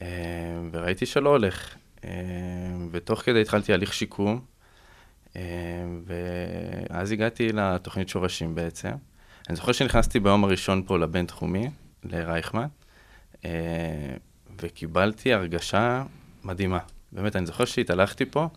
אמ, 0.02 0.08
וראיתי 0.72 1.06
שלא 1.06 1.30
הולך. 1.30 1.76
ותוך 2.92 3.22
כדי 3.22 3.42
התחלתי 3.42 3.74
הליך 3.74 3.94
שיקום, 3.94 4.42
ואז 6.06 7.12
הגעתי 7.12 7.50
לתוכנית 7.52 8.10
שורשים 8.10 8.56
בעצם. 8.56 8.92
אני 9.50 9.56
זוכר 9.56 9.72
שנכנסתי 9.72 10.20
ביום 10.20 10.44
הראשון 10.44 10.84
פה 10.88 10.98
לבינתחומי, 10.98 11.70
לרייכמן, 12.04 12.62
אה, 12.62 12.68
וקיבלתי 14.62 15.34
הרגשה 15.34 16.04
מדהימה. 16.44 16.80
באמת, 17.12 17.36
אני 17.36 17.46
זוכר 17.46 17.66
שהתהלכתי 17.66 18.26
פה, 18.26 18.48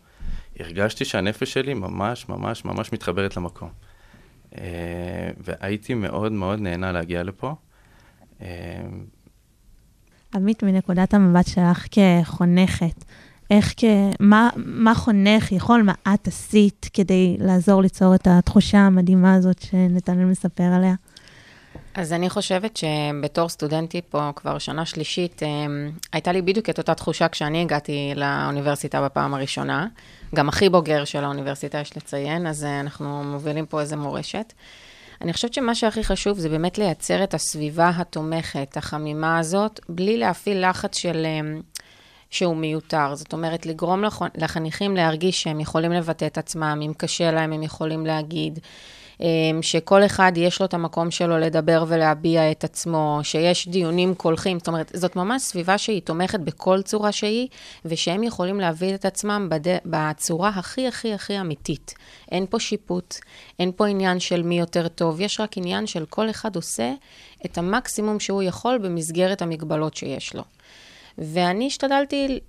הרגשתי 0.59 1.05
שהנפש 1.05 1.53
שלי 1.53 1.73
ממש 1.73 2.29
ממש 2.29 2.65
ממש 2.65 2.93
מתחברת 2.93 3.37
למקום. 3.37 3.69
אה, 4.57 5.29
והייתי 5.37 5.93
מאוד 5.93 6.31
מאוד 6.31 6.59
נהנה 6.59 6.91
להגיע 6.91 7.23
לפה. 7.23 7.55
אה, 8.41 8.47
עמית, 10.35 10.63
מנקודת 10.63 11.13
המבט 11.13 11.47
שלך 11.47 11.85
כחונכת, 11.91 13.03
איך, 13.51 13.73
כ... 13.77 13.83
מה, 14.19 14.49
מה 14.55 14.95
חונך 14.95 15.51
יכול, 15.51 15.81
מה 15.81 15.93
את 16.13 16.27
עשית 16.27 16.89
כדי 16.93 17.37
לעזור 17.39 17.81
ליצור 17.81 18.15
את 18.15 18.27
התחושה 18.27 18.77
המדהימה 18.77 19.33
הזאת 19.33 19.61
שנתנאל 19.61 20.25
מספר 20.25 20.63
עליה? 20.63 20.95
אז 21.93 22.13
אני 22.13 22.29
חושבת 22.29 22.77
שבתור 22.77 23.49
סטודנטית 23.49 24.05
פה 24.05 24.31
כבר 24.35 24.57
שנה 24.57 24.85
שלישית, 24.85 25.43
אמ, 25.43 25.91
הייתה 26.13 26.31
לי 26.31 26.41
בדיוק 26.41 26.69
את 26.69 26.77
אותה 26.77 26.95
תחושה 26.95 27.27
כשאני 27.27 27.61
הגעתי 27.61 28.13
לאוניברסיטה 28.15 29.05
בפעם 29.05 29.33
הראשונה. 29.33 29.87
גם 30.35 30.49
הכי 30.49 30.69
בוגר 30.69 31.05
של 31.05 31.23
האוניברסיטה, 31.23 31.77
יש 31.77 31.97
לציין, 31.97 32.47
אז 32.47 32.63
אה, 32.63 32.79
אנחנו 32.79 33.23
מובילים 33.23 33.65
פה 33.65 33.81
איזה 33.81 33.95
מורשת. 33.95 34.53
אני 35.21 35.33
חושבת 35.33 35.53
שמה 35.53 35.75
שהכי 35.75 36.03
חשוב 36.03 36.39
זה 36.39 36.49
באמת 36.49 36.77
לייצר 36.77 37.23
את 37.23 37.33
הסביבה 37.33 37.91
התומכת, 37.95 38.77
החמימה 38.77 39.39
הזאת, 39.39 39.79
בלי 39.89 40.17
להפעיל 40.17 40.69
לחץ 40.69 40.97
של... 40.97 41.25
אמ, 41.25 41.61
שהוא 42.29 42.55
מיותר. 42.55 43.15
זאת 43.15 43.33
אומרת, 43.33 43.65
לגרום 43.65 44.03
לחניכים 44.35 44.95
להרגיש 44.95 45.43
שהם 45.43 45.59
יכולים 45.59 45.91
לבטא 45.91 46.25
את 46.25 46.37
עצמם, 46.37 46.79
אם 46.85 46.91
קשה 46.97 47.31
להם, 47.31 47.53
הם 47.53 47.63
יכולים 47.63 48.05
להגיד. 48.05 48.59
אמ, 49.21 49.61
שכל 49.61 50.05
אחד 50.05 50.31
יש 50.35 50.59
לו 50.59 50.65
את 50.65 50.73
המקום 50.73 51.11
שלו 51.11 51.37
לדבר 51.37 51.85
ולהביע 51.87 52.51
את 52.51 52.63
עצמו, 52.63 53.19
שיש 53.23 53.67
דיונים 53.67 54.15
קולחים, 54.15 54.59
זאת 54.59 54.67
אומרת, 54.67 54.91
זאת 54.95 55.15
ממש 55.15 55.41
סביבה 55.41 55.77
שהיא 55.77 56.01
תומכת 56.01 56.39
בכל 56.39 56.81
צורה 56.81 57.11
שהיא, 57.11 57.47
ושהם 57.85 58.23
יכולים 58.23 58.59
להביא 58.59 58.95
את 58.95 59.05
עצמם 59.05 59.47
בד... 59.51 59.77
בצורה 59.85 60.49
הכי 60.49 60.87
הכי 60.87 61.13
הכי 61.13 61.39
אמיתית. 61.39 61.93
אין 62.31 62.45
פה 62.49 62.59
שיפוט, 62.59 63.15
אין 63.59 63.71
פה 63.75 63.87
עניין 63.87 64.19
של 64.19 64.43
מי 64.43 64.59
יותר 64.59 64.87
טוב, 64.87 65.21
יש 65.21 65.39
רק 65.39 65.57
עניין 65.57 65.87
של 65.87 66.05
כל 66.05 66.29
אחד 66.29 66.55
עושה 66.55 66.93
את 67.45 67.57
המקסימום 67.57 68.19
שהוא 68.19 68.43
יכול 68.43 68.77
במסגרת 68.77 69.41
המגבלות 69.41 69.95
שיש 69.95 70.35
לו. 70.35 70.43
ואני 71.17 71.67
השתדלתי 71.67 72.39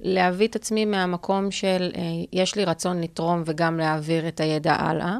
להביא 0.00 0.48
את 0.48 0.56
עצמי 0.56 0.84
מהמקום 0.84 1.50
של 1.50 1.90
אה, 1.96 2.02
יש 2.32 2.54
לי 2.54 2.64
רצון 2.64 3.00
לתרום 3.00 3.42
וגם 3.46 3.78
להעביר 3.78 4.28
את 4.28 4.40
הידע 4.40 4.74
הלאה. 4.74 5.16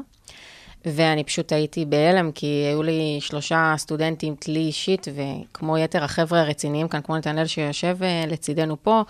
ואני 0.95 1.23
פשוט 1.23 1.51
הייתי 1.51 1.85
בהלם, 1.85 2.31
כי 2.31 2.45
היו 2.45 2.83
לי 2.83 3.17
שלושה 3.19 3.73
סטודנטים 3.77 4.35
תלי 4.39 4.59
אישית, 4.59 5.07
וכמו 5.15 5.77
יתר 5.77 6.03
החבר'ה 6.03 6.41
הרציניים 6.41 6.87
כאן, 6.87 7.01
כמו 7.01 7.17
נתנאל 7.17 7.45
שיושב 7.45 7.97
אה, 8.03 8.23
לצידנו 8.27 8.83
פה, 8.83 9.01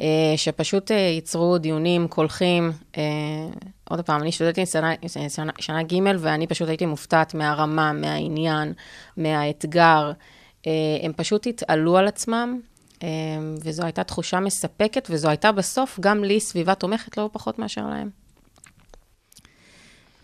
אה, 0.00 0.06
שפשוט 0.36 0.90
אה, 0.90 0.96
ייצרו 0.96 1.58
דיונים 1.58 2.08
קולחים. 2.08 2.72
עוד 3.90 4.00
פעם, 4.00 4.22
אני 4.22 4.32
סטודנטית 4.32 4.68
שנה, 4.68 4.92
שנה, 5.28 5.52
שנה 5.58 5.82
ג' 5.82 5.94
ואני 6.18 6.46
פשוט 6.46 6.68
הייתי 6.68 6.86
מופתעת 6.86 7.34
מהרמה, 7.34 7.92
מהעניין, 7.92 8.72
מהאתגר. 9.16 10.12
הם 11.02 11.12
פשוט 11.16 11.46
התעלו 11.46 11.96
על 11.96 12.08
עצמם, 12.08 12.60
וזו 13.64 13.82
הייתה 13.84 14.04
תחושה 14.04 14.40
מספקת, 14.40 15.08
וזו 15.10 15.28
הייתה 15.28 15.52
בסוף 15.52 16.00
גם 16.00 16.24
לי 16.24 16.40
סביבה 16.40 16.74
תומכת 16.74 17.16
לא 17.16 17.30
פחות 17.32 17.58
מאשר 17.58 17.86
להם. 17.86 18.27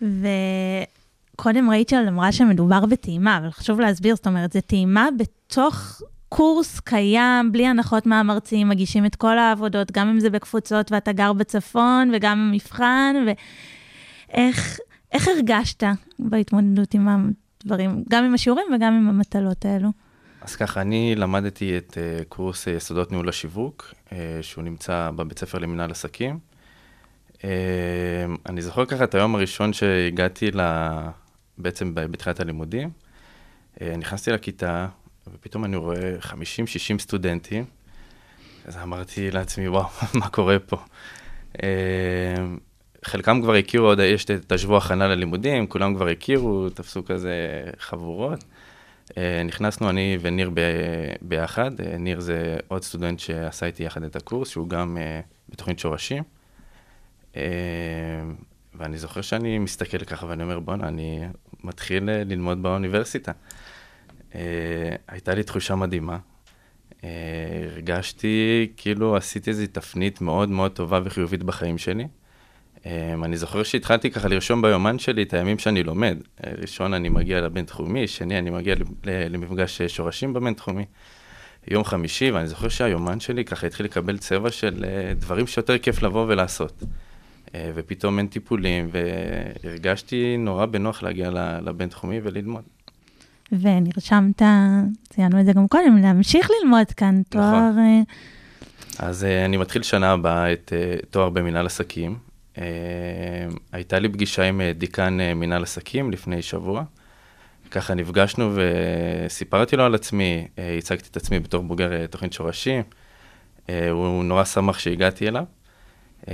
וקודם 0.01 1.69
רייצ'ל 1.69 2.07
אמרה 2.07 2.31
שמדובר 2.31 2.85
בטעימה, 2.85 3.37
אבל 3.37 3.51
חשוב 3.51 3.79
להסביר, 3.79 4.15
זאת 4.15 4.27
אומרת, 4.27 4.51
זה 4.51 4.61
טעימה 4.61 5.07
בתוך 5.17 6.01
קורס 6.29 6.79
קיים, 6.79 7.51
בלי 7.51 7.67
הנחות 7.67 8.05
מהמרצים, 8.05 8.69
מגישים 8.69 9.05
את 9.05 9.15
כל 9.15 9.37
העבודות, 9.37 9.91
גם 9.91 10.07
אם 10.07 10.19
זה 10.19 10.29
בקבוצות 10.29 10.91
ואתה 10.91 11.11
גר 11.11 11.33
בצפון, 11.33 12.11
וגם 12.13 12.49
במבחן, 12.51 13.15
ואיך 13.25 14.79
איך 15.11 15.27
הרגשת 15.27 15.83
בהתמודדות 16.19 16.93
עם 16.93 17.07
הדברים, 17.07 18.03
גם 18.09 18.23
עם 18.23 18.33
השיעורים 18.33 18.65
וגם 18.75 18.93
עם 18.93 19.09
המטלות 19.09 19.65
האלו? 19.65 19.89
אז 20.41 20.55
ככה, 20.55 20.81
אני 20.81 21.15
למדתי 21.15 21.77
את 21.77 21.91
uh, 21.91 22.25
קורס 22.25 22.67
יסודות 22.67 23.11
ניהול 23.11 23.29
השיווק, 23.29 23.93
uh, 24.09 24.11
שהוא 24.41 24.63
נמצא 24.63 25.09
בבית 25.15 25.39
ספר 25.39 25.57
למנהל 25.57 25.91
עסקים. 25.91 26.39
אמ, 27.45 28.35
אני 28.49 28.61
זוכר 28.61 28.85
ככה 28.85 29.03
את 29.03 29.15
היום 29.15 29.35
הראשון 29.35 29.73
שהגעתי 29.73 30.51
ל... 30.51 30.61
בעצם 31.57 31.91
בתחילת 31.93 32.39
הלימודים. 32.39 32.89
אה, 33.81 33.97
נכנסתי 33.97 34.31
לכיתה, 34.31 34.87
ופתאום 35.33 35.65
אני 35.65 35.75
רואה 35.75 36.15
50-60 36.21 36.31
סטודנטים. 36.99 37.65
אז 38.65 38.77
אמרתי 38.77 39.31
לעצמי, 39.31 39.67
וואו, 39.67 39.87
מה 40.19 40.29
קורה 40.29 40.59
פה? 40.59 40.77
אמ, 41.63 42.57
חלקם 43.05 43.41
כבר 43.41 43.53
הכירו, 43.53 43.87
עוד 43.87 43.99
יש 43.99 44.25
את 44.25 44.51
השבוע 44.51 44.77
הכנה 44.77 45.07
ללימודים, 45.07 45.67
כולם 45.67 45.95
כבר 45.95 46.07
הכירו, 46.07 46.69
תפסו 46.69 47.05
כזה 47.05 47.63
חבורות. 47.79 48.43
אה, 49.17 49.41
נכנסנו 49.45 49.89
אני 49.89 50.17
וניר 50.21 50.49
ב... 50.53 50.59
ביחד, 51.21 51.81
אה, 51.81 51.97
ניר 51.97 52.19
זה 52.19 52.57
עוד 52.67 52.83
סטודנט 52.83 53.19
שעשה 53.19 53.65
איתי 53.65 53.83
יחד 53.83 54.03
את 54.03 54.15
הקורס, 54.15 54.49
שהוא 54.49 54.69
גם 54.69 54.97
בתוכנית 55.49 55.79
שורשים. 55.79 56.23
אה, 57.35 57.41
ואני 58.75 58.97
זוכר 58.97 59.21
שאני 59.21 59.59
מסתכל 59.59 59.97
ככה 59.97 60.25
ואני 60.25 60.43
אומר, 60.43 60.59
בואנה, 60.59 60.87
אני 60.87 61.27
מתחיל 61.63 62.09
אה, 62.09 62.23
ללמוד 62.23 62.63
באוניברסיטה. 62.63 63.31
אה, 64.35 64.95
הייתה 65.07 65.35
לי 65.35 65.43
תחושה 65.43 65.75
מדהימה. 65.75 66.17
הרגשתי 67.73 68.67
כאילו 68.77 69.15
עשיתי 69.15 69.49
איזו 69.49 69.63
תפנית 69.71 70.21
מאוד 70.21 70.49
מאוד 70.49 70.71
טובה 70.71 70.99
וחיובית 71.03 71.43
בחיים 71.43 71.77
שלי. 71.77 72.07
אני 73.23 73.37
זוכר 73.37 73.63
שהתחלתי 73.63 74.11
ככה 74.11 74.27
לרשום 74.27 74.61
ביומן 74.61 74.99
שלי 74.99 75.23
את 75.23 75.33
הימים 75.33 75.59
שאני 75.59 75.83
לומד. 75.83 76.17
ראשון 76.61 76.93
אני 76.93 77.09
מגיע 77.09 77.41
לבינתחומי, 77.41 78.07
שני 78.07 78.39
אני 78.39 78.49
מגיע 78.49 78.75
למפגש 79.05 79.81
שורשים 79.81 80.33
בבינתחומי. 80.33 80.85
יום 81.67 81.83
חמישי, 81.83 82.31
ואני 82.31 82.47
זוכר 82.47 82.69
שהיומן 82.69 83.19
שלי 83.19 83.45
ככה 83.45 83.67
התחיל 83.67 83.85
לקבל 83.85 84.17
צבע 84.17 84.51
של 84.51 84.85
דברים 85.19 85.47
שיותר 85.47 85.77
כיף 85.77 86.03
לבוא 86.03 86.25
ולעשות. 86.27 86.83
ופתאום 87.75 88.19
אין 88.19 88.27
טיפולים, 88.27 88.89
והרגשתי 88.91 90.37
נורא 90.37 90.65
בנוח 90.65 91.03
להגיע 91.03 91.29
לבינתחומי 91.65 92.19
וללמוד. 92.23 92.63
ונרשמת, 93.51 94.41
ציינו 95.09 95.39
את 95.39 95.45
זה 95.45 95.53
גם 95.53 95.67
קודם, 95.67 95.97
להמשיך 95.97 96.49
ללמוד 96.61 96.91
כאן 96.91 97.21
תואר... 97.29 97.69
נכון. 97.69 97.79
אה, 97.79 98.01
אז 98.99 99.23
uh, 99.23 99.45
אני 99.45 99.57
מתחיל 99.57 99.83
שנה 99.83 100.11
הבאה 100.11 100.53
את 100.53 100.73
תואר 101.09 101.29
במנהל 101.29 101.65
עסקים. 101.65 102.17
הייתה 103.71 103.99
לי 103.99 104.09
פגישה 104.09 104.43
עם 104.43 104.61
דיקן 104.77 105.17
מנהל 105.35 105.63
עסקים 105.63 106.11
לפני 106.11 106.41
שבוע. 106.41 106.83
ככה 107.71 107.93
נפגשנו 107.93 108.53
וסיפרתי 108.55 109.75
לו 109.77 109.83
על 109.83 109.95
עצמי, 109.95 110.47
הצגתי 110.77 111.09
את 111.11 111.17
עצמי 111.17 111.39
בתור 111.39 111.63
בוגר 111.63 112.05
תוכנית 112.05 112.33
שורשים. 112.33 112.83
הוא 113.67 114.23
נורא 114.23 114.43
שמח 114.43 114.79
שהגעתי 114.79 115.27
אליו. 115.27 115.43
Uh, 116.25 116.29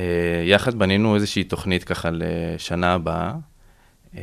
יחד 0.46 0.76
בנינו 0.76 1.16
איזושהי 1.16 1.44
תוכנית 1.44 1.84
ככה 1.84 2.10
לשנה 2.14 2.94
הבאה, 2.94 3.34
uh, 4.14 4.18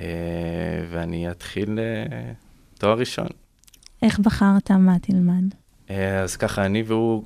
ואני 0.91 1.31
אתחיל 1.31 1.79
uh, 1.79 2.79
תואר 2.79 2.99
ראשון. 2.99 3.27
איך 4.03 4.19
בחרת 4.19 4.71
מה 4.71 4.99
תלמד? 4.99 5.55
אה, 5.91 6.21
אז 6.21 6.37
ככה, 6.37 6.65
אני 6.65 6.83
והוא, 6.83 7.25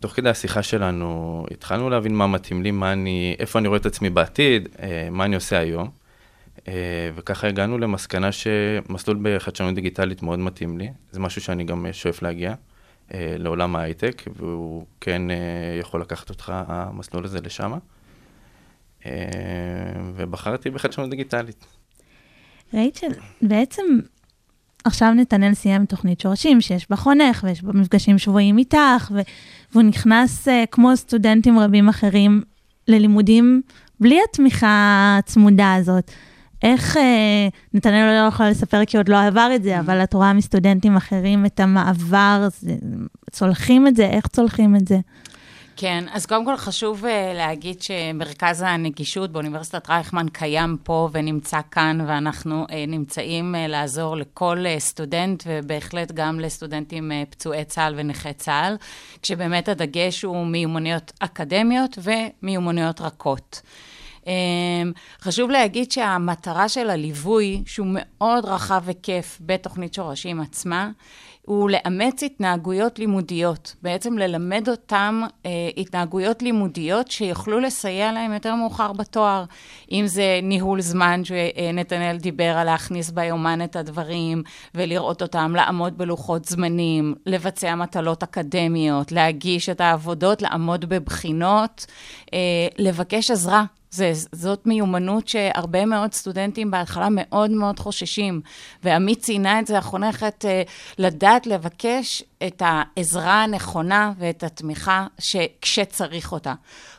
תוך 0.00 0.12
כדי 0.12 0.30
השיחה 0.30 0.62
שלנו, 0.62 1.44
התחלנו 1.50 1.90
להבין 1.90 2.14
מה 2.14 2.26
מתאים 2.26 2.62
לי, 2.62 2.70
מה 2.70 2.92
אני, 2.92 3.36
איפה 3.38 3.58
אני 3.58 3.68
רואה 3.68 3.80
את 3.80 3.86
עצמי 3.86 4.10
בעתיד, 4.10 4.68
אה, 4.82 5.08
מה 5.10 5.24
אני 5.24 5.34
עושה 5.34 5.58
היום. 5.58 5.88
אה, 6.68 7.10
וככה 7.14 7.48
הגענו 7.48 7.78
למסקנה 7.78 8.32
שמסלול 8.32 9.18
בחדשנות 9.22 9.74
דיגיטלית 9.74 10.22
מאוד 10.22 10.38
מתאים 10.38 10.78
לי. 10.78 10.88
זה 11.10 11.20
משהו 11.20 11.40
שאני 11.40 11.64
גם 11.64 11.86
שואף 11.92 12.22
להגיע 12.22 12.54
לעולם 13.14 13.76
ההייטק, 13.76 14.22
והוא 14.36 14.84
כן 15.00 15.22
יכול 15.80 16.00
לקחת 16.00 16.30
אותך, 16.30 16.52
המסלול 16.54 17.24
הזה, 17.24 17.38
לשם. 17.40 17.72
ובחרתי 20.14 20.70
בחדשנות 20.70 21.10
דיגיטלית. 21.10 21.66
ראית 22.74 23.00
שבעצם 23.42 23.82
עכשיו 24.84 25.12
נתנאל 25.14 25.54
סיים 25.54 25.86
תוכנית 25.86 26.20
שורשים, 26.20 26.60
שיש 26.60 26.90
בה 26.90 26.96
חונך, 26.96 27.44
ויש 27.44 27.62
בה 27.62 27.72
מפגשים 27.72 28.18
שבויים 28.18 28.58
איתך, 28.58 29.10
ו... 29.14 29.20
והוא 29.72 29.82
נכנס, 29.82 30.48
uh, 30.48 30.50
כמו 30.70 30.96
סטודנטים 30.96 31.58
רבים 31.58 31.88
אחרים, 31.88 32.42
ללימודים 32.88 33.62
בלי 34.00 34.18
התמיכה 34.30 35.16
הצמודה 35.18 35.74
הזאת. 35.74 36.10
איך, 36.62 36.96
uh, 36.96 37.00
נתנאל 37.74 38.22
לא 38.22 38.28
יכולה 38.28 38.50
לספר 38.50 38.84
כי 38.84 38.96
עוד 38.96 39.08
לא 39.08 39.26
עבר 39.26 39.50
את 39.54 39.62
זה, 39.62 39.76
mm. 39.76 39.80
אבל 39.80 40.02
את 40.02 40.14
רואה 40.14 40.32
מסטודנטים 40.32 40.96
אחרים 40.96 41.46
את 41.46 41.60
המעבר, 41.60 42.48
זה, 42.60 42.74
צולחים 43.30 43.86
את 43.86 43.96
זה, 43.96 44.06
איך 44.06 44.26
צולחים 44.26 44.76
את 44.76 44.88
זה? 44.88 44.98
כן, 45.80 46.04
אז 46.12 46.26
קודם 46.26 46.44
כל 46.44 46.56
חשוב 46.56 47.04
uh, 47.04 47.08
להגיד 47.34 47.82
שמרכז 47.82 48.64
הנגישות 48.66 49.32
באוניברסיטת 49.32 49.90
רייכמן 49.90 50.26
קיים 50.28 50.76
פה 50.82 51.08
ונמצא 51.12 51.60
כאן, 51.70 51.98
ואנחנו 52.06 52.66
uh, 52.68 52.72
נמצאים 52.88 53.54
uh, 53.54 53.68
לעזור 53.68 54.16
לכל 54.16 54.64
uh, 54.64 54.80
סטודנט, 54.80 55.44
ובהחלט 55.46 56.12
גם 56.12 56.40
לסטודנטים 56.40 57.10
uh, 57.10 57.30
פצועי 57.30 57.64
צה"ל 57.64 57.94
ונכי 57.96 58.32
צה"ל, 58.32 58.76
כשבאמת 59.22 59.68
הדגש 59.68 60.22
הוא 60.22 60.46
מיומנויות 60.46 61.12
אקדמיות 61.18 61.98
ומיומנויות 62.02 63.00
רכות. 63.00 63.62
Um, 64.28 64.30
חשוב 65.20 65.50
להגיד 65.50 65.92
שהמטרה 65.92 66.68
של 66.68 66.90
הליווי, 66.90 67.62
שהוא 67.66 67.86
מאוד 67.90 68.44
רחב 68.44 68.82
היקף 68.86 69.38
בתוכנית 69.40 69.94
שורשים 69.94 70.40
עצמה, 70.40 70.90
הוא 71.48 71.70
לאמץ 71.70 72.22
התנהגויות 72.22 72.98
לימודיות, 72.98 73.74
בעצם 73.82 74.18
ללמד 74.18 74.68
אותם 74.68 75.22
אה, 75.46 75.50
התנהגויות 75.76 76.42
לימודיות 76.42 77.10
שיוכלו 77.10 77.60
לסייע 77.60 78.12
להם 78.12 78.32
יותר 78.32 78.54
מאוחר 78.54 78.92
בתואר. 78.92 79.44
אם 79.92 80.06
זה 80.06 80.40
ניהול 80.42 80.80
זמן, 80.80 81.24
שנתנאל 81.24 82.16
דיבר 82.16 82.56
על 82.58 82.66
להכניס 82.66 83.10
ביומן 83.10 83.64
את 83.64 83.76
הדברים 83.76 84.42
ולראות 84.74 85.22
אותם, 85.22 85.52
לעמוד 85.56 85.98
בלוחות 85.98 86.44
זמנים, 86.44 87.14
לבצע 87.26 87.74
מטלות 87.74 88.22
אקדמיות, 88.22 89.12
להגיש 89.12 89.68
את 89.68 89.80
העבודות, 89.80 90.42
לעמוד 90.42 90.84
בבחינות, 90.84 91.86
אה, 92.34 92.38
לבקש 92.78 93.30
עזרה 93.30 93.64
זה, 93.90 94.12
זאת 94.32 94.66
מיומנות 94.66 95.28
שהרבה 95.28 95.84
מאוד 95.84 96.12
סטודנטים 96.12 96.70
בהתחלה 96.70 97.08
מאוד 97.10 97.50
מאוד 97.50 97.78
חוששים. 97.78 98.40
ועמית 98.82 99.18
ציינה 99.18 99.60
את 99.60 99.66
זה, 99.66 99.78
החונכת, 99.78 100.44
אה, 100.44 100.62
לדעת 100.98 101.46
לבקש 101.46 102.22
את 102.46 102.62
העזרה 102.64 103.42
הנכונה 103.42 104.12
ואת 104.18 104.42
התמיכה 104.42 105.06
כשצריך 105.62 106.32
אותה. 106.32 106.54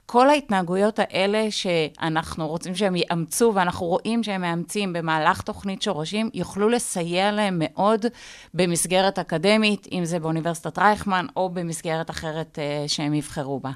כל 0.06 0.30
ההתנהגויות 0.30 1.00
האלה 1.00 1.52
שאנחנו 1.52 2.48
רוצים 2.48 2.76
שהם 2.76 2.96
יאמצו, 2.96 3.52
ואנחנו 3.56 3.86
רואים 3.86 4.24
שהם 4.24 4.42
מאמצים 4.42 4.94
במהלך 4.94 5.42
תוכנית 5.42 5.82
שורשים, 5.82 6.30
יוכלו 6.34 6.70
לסייע 6.70 7.32
להם 7.32 7.56
מאוד 7.60 8.06
במסגרת 8.54 9.20
אקדמית, 9.20 9.88
אם 9.92 10.06
זה 10.06 10.20
באוניברסיטת 10.20 10.80
רייכמן 10.80 11.26
או 11.36 11.50
במסגרת 11.50 12.10
אחרת 12.10 12.60
אה, 12.60 12.84
שהם 12.88 13.14
יבחרו 13.14 13.60
בה. 13.60 13.72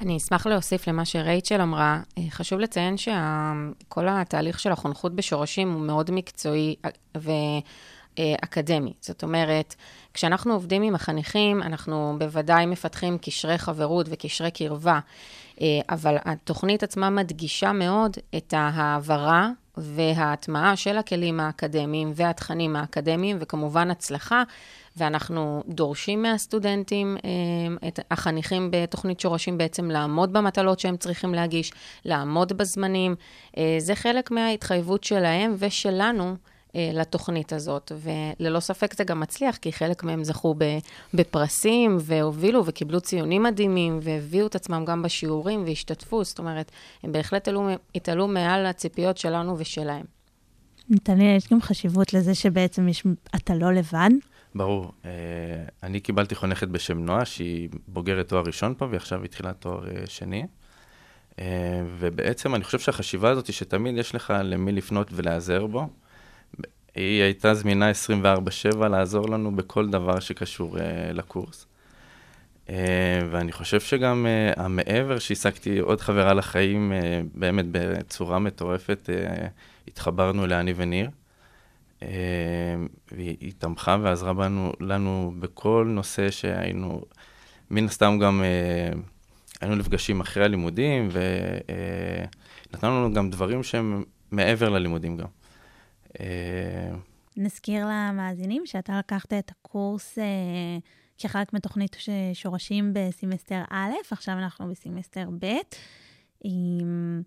אני 0.00 0.16
אשמח 0.16 0.46
להוסיף 0.46 0.88
למה 0.88 1.04
שרייצ'ל 1.04 1.60
אמרה. 1.60 2.00
אה, 2.18 2.22
חשוב 2.30 2.60
לציין 2.60 2.96
שכל 2.96 4.08
התהליך 4.08 4.60
של 4.60 4.72
החונכות 4.72 5.14
בשורשים 5.14 5.72
הוא 5.72 5.80
מאוד 5.80 6.10
מקצועי 6.10 6.76
ואקדמי. 8.18 8.92
זאת 9.00 9.22
אומרת, 9.22 9.74
כשאנחנו 10.14 10.52
עובדים 10.52 10.82
עם 10.82 10.94
החניכים, 10.94 11.62
אנחנו 11.62 12.16
בוודאי 12.18 12.66
מפתחים 12.66 13.18
קשרי 13.18 13.58
חברות 13.58 14.06
וקשרי 14.10 14.50
קרבה, 14.50 15.00
אה, 15.60 15.66
אבל 15.90 16.16
התוכנית 16.24 16.82
עצמה 16.82 17.10
מדגישה 17.10 17.72
מאוד 17.72 18.16
את 18.36 18.54
ההעברה 18.56 19.50
וההטמעה 19.80 20.76
של 20.76 20.98
הכלים 20.98 21.40
האקדמיים 21.40 22.12
והתכנים 22.14 22.76
האקדמיים, 22.76 23.36
וכמובן 23.40 23.90
הצלחה 23.90 24.42
ואנחנו 24.96 25.62
דורשים 25.68 26.22
מהסטודנטים, 26.22 27.16
אה, 27.24 27.88
את 27.88 28.00
החניכים 28.10 28.68
בתוכנית 28.72 29.20
שורשים 29.20 29.58
בעצם 29.58 29.90
לעמוד 29.90 30.32
במטלות 30.32 30.80
שהם 30.80 30.96
צריכים 30.96 31.34
להגיש, 31.34 31.72
לעמוד 32.04 32.52
בזמנים. 32.52 33.14
אה, 33.56 33.76
זה 33.78 33.94
חלק 33.94 34.30
מההתחייבות 34.30 35.04
שלהם 35.04 35.54
ושלנו. 35.58 36.36
אה, 36.76 36.90
לתוכנית 36.94 37.52
הזאת, 37.52 37.92
וללא 38.00 38.60
ספק 38.60 38.94
זה 38.94 39.04
גם 39.04 39.20
מצליח, 39.20 39.56
כי 39.56 39.72
חלק 39.72 40.04
מהם 40.04 40.24
זכו 40.24 40.54
בפרסים, 41.14 41.96
והובילו 42.00 42.66
וקיבלו 42.66 43.00
ציונים 43.00 43.42
מדהימים, 43.42 43.98
והביאו 44.02 44.46
את 44.46 44.54
עצמם 44.54 44.84
גם 44.84 45.02
בשיעורים 45.02 45.64
והשתתפו, 45.64 46.24
זאת 46.24 46.38
אומרת, 46.38 46.70
הם 47.02 47.12
בהחלט 47.12 47.48
התעלו 47.94 48.28
מעל 48.28 48.66
הציפיות 48.66 49.18
שלנו 49.18 49.58
ושלהם. 49.58 50.04
נתניה, 50.88 51.36
יש 51.36 51.48
גם 51.52 51.60
חשיבות 51.60 52.14
לזה 52.14 52.34
שבעצם 52.34 52.88
יש, 52.88 53.04
אתה 53.36 53.54
לא 53.54 53.72
לבד? 53.72 54.10
ברור. 54.54 54.92
Uh, 55.02 55.06
אני 55.82 56.00
קיבלתי 56.00 56.34
חונכת 56.34 56.68
בשם 56.68 56.98
נועה, 56.98 57.24
שהיא 57.24 57.68
בוגרת 57.88 58.28
תואר 58.28 58.42
ראשון 58.46 58.74
פה, 58.78 58.84
והיא 58.84 59.00
התחילה 59.24 59.52
תואר 59.52 59.84
uh, 59.84 60.10
שני. 60.10 60.46
ובעצם 61.98 62.54
אני 62.54 62.64
חושב 62.64 62.78
שהחשיבה 62.78 63.30
הזאת 63.30 63.46
היא 63.46 63.54
שתמיד 63.54 63.96
יש 63.96 64.14
לך 64.14 64.34
למי 64.44 64.72
לפנות 64.72 65.08
ולהיעזר 65.12 65.66
בו. 65.66 65.88
היא 66.94 67.22
הייתה 67.22 67.54
זמינה 67.54 67.90
24/7 67.90 68.88
לעזור 68.88 69.28
לנו 69.28 69.56
בכל 69.56 69.90
דבר 69.90 70.20
שקשור 70.20 70.76
uh, 70.76 70.80
לקורס. 71.12 71.66
Uh, 72.66 72.70
ואני 73.30 73.52
חושב 73.52 73.80
שגם 73.80 74.26
uh, 74.26 74.60
המעבר 74.60 75.18
שהשגתי 75.18 75.78
עוד 75.78 76.00
חברה 76.00 76.34
לחיים, 76.34 76.92
uh, 76.92 77.38
באמת 77.38 77.64
בצורה 77.70 78.38
מטורפת, 78.38 79.08
uh, 79.08 79.48
התחברנו 79.88 80.46
לאני 80.46 80.74
וניר. 80.76 81.10
אה, 82.02 82.08
והיא 83.12 83.52
תמכה 83.58 83.96
ועזרה 84.02 84.32
בנו, 84.32 84.72
לנו 84.80 85.34
בכל 85.38 85.86
נושא 85.88 86.30
שהיינו, 86.30 87.02
מן 87.70 87.84
הסתם 87.84 88.18
גם 88.22 88.42
אה, 88.42 88.98
היינו 89.60 89.76
נפגשים 89.76 90.20
אחרי 90.20 90.44
הלימודים, 90.44 91.08
ונתנו 91.12 92.90
אה, 92.90 92.98
לנו 92.98 93.14
גם 93.14 93.30
דברים 93.30 93.62
שהם 93.62 94.04
מעבר 94.30 94.68
ללימודים 94.68 95.16
גם. 95.16 95.26
נזכיר 97.36 97.86
למאזינים 97.86 98.66
שאתה 98.66 98.98
לקחת 98.98 99.32
את 99.32 99.50
הקורס 99.50 100.18
כחלק 101.18 101.52
מתוכנית 101.52 101.96
שורשים 102.34 102.92
בסמסטר 102.92 103.62
א', 103.70 103.92
עכשיו 104.10 104.38
אנחנו 104.38 104.68
בסמסטר 104.68 105.28
ב'. 105.40 105.46
עם... 106.44 107.22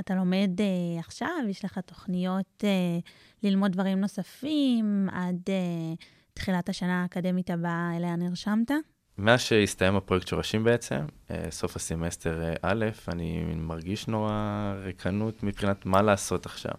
אתה 0.00 0.14
לומד 0.14 0.50
אה, 0.58 1.00
עכשיו, 1.00 1.28
יש 1.48 1.64
לך 1.64 1.78
תוכניות 1.78 2.64
אה, 2.64 3.08
ללמוד 3.42 3.72
דברים 3.72 4.00
נוספים 4.00 5.08
עד 5.12 5.40
אה, 5.46 6.04
תחילת 6.34 6.68
השנה 6.68 7.02
האקדמית 7.02 7.50
הבאה 7.50 7.96
אליה 7.96 8.16
נרשמת? 8.16 8.70
מאז 9.18 9.40
שהסתיים 9.40 9.96
הפרויקט 9.96 10.28
שורשים 10.28 10.64
בעצם, 10.64 11.00
אה, 11.30 11.50
סוף 11.50 11.76
הסמסטר 11.76 12.42
אה, 12.42 12.54
א', 12.62 12.84
אני 13.08 13.44
מרגיש 13.56 14.08
נורא 14.08 14.74
ריקנות 14.84 15.42
מבחינת 15.42 15.86
מה 15.86 16.02
לעשות 16.02 16.46
עכשיו. 16.46 16.74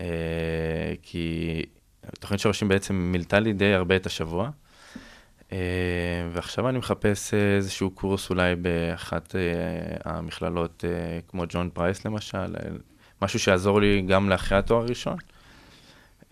אה, 0.00 0.06
כי 1.02 1.62
תוכנית 2.20 2.40
שורשים 2.40 2.68
בעצם 2.68 2.94
מילתה 2.94 3.40
לי 3.40 3.52
די 3.52 3.74
הרבה 3.74 3.96
את 3.96 4.06
השבוע, 4.06 4.50
ועכשיו 6.32 6.68
אני 6.68 6.78
מחפש 6.78 7.34
איזשהו 7.34 7.90
קורס 7.90 8.30
אולי 8.30 8.54
באחת 8.54 9.34
המכללות, 10.04 10.84
כמו 11.28 11.44
ג'ון 11.48 11.70
פרייס 11.72 12.04
למשל, 12.04 12.54
משהו 13.22 13.38
שיעזור 13.38 13.80
לי 13.80 14.02
גם 14.02 14.30
לאחרי 14.30 14.58
התואר 14.58 14.82
הראשון. 14.82 15.16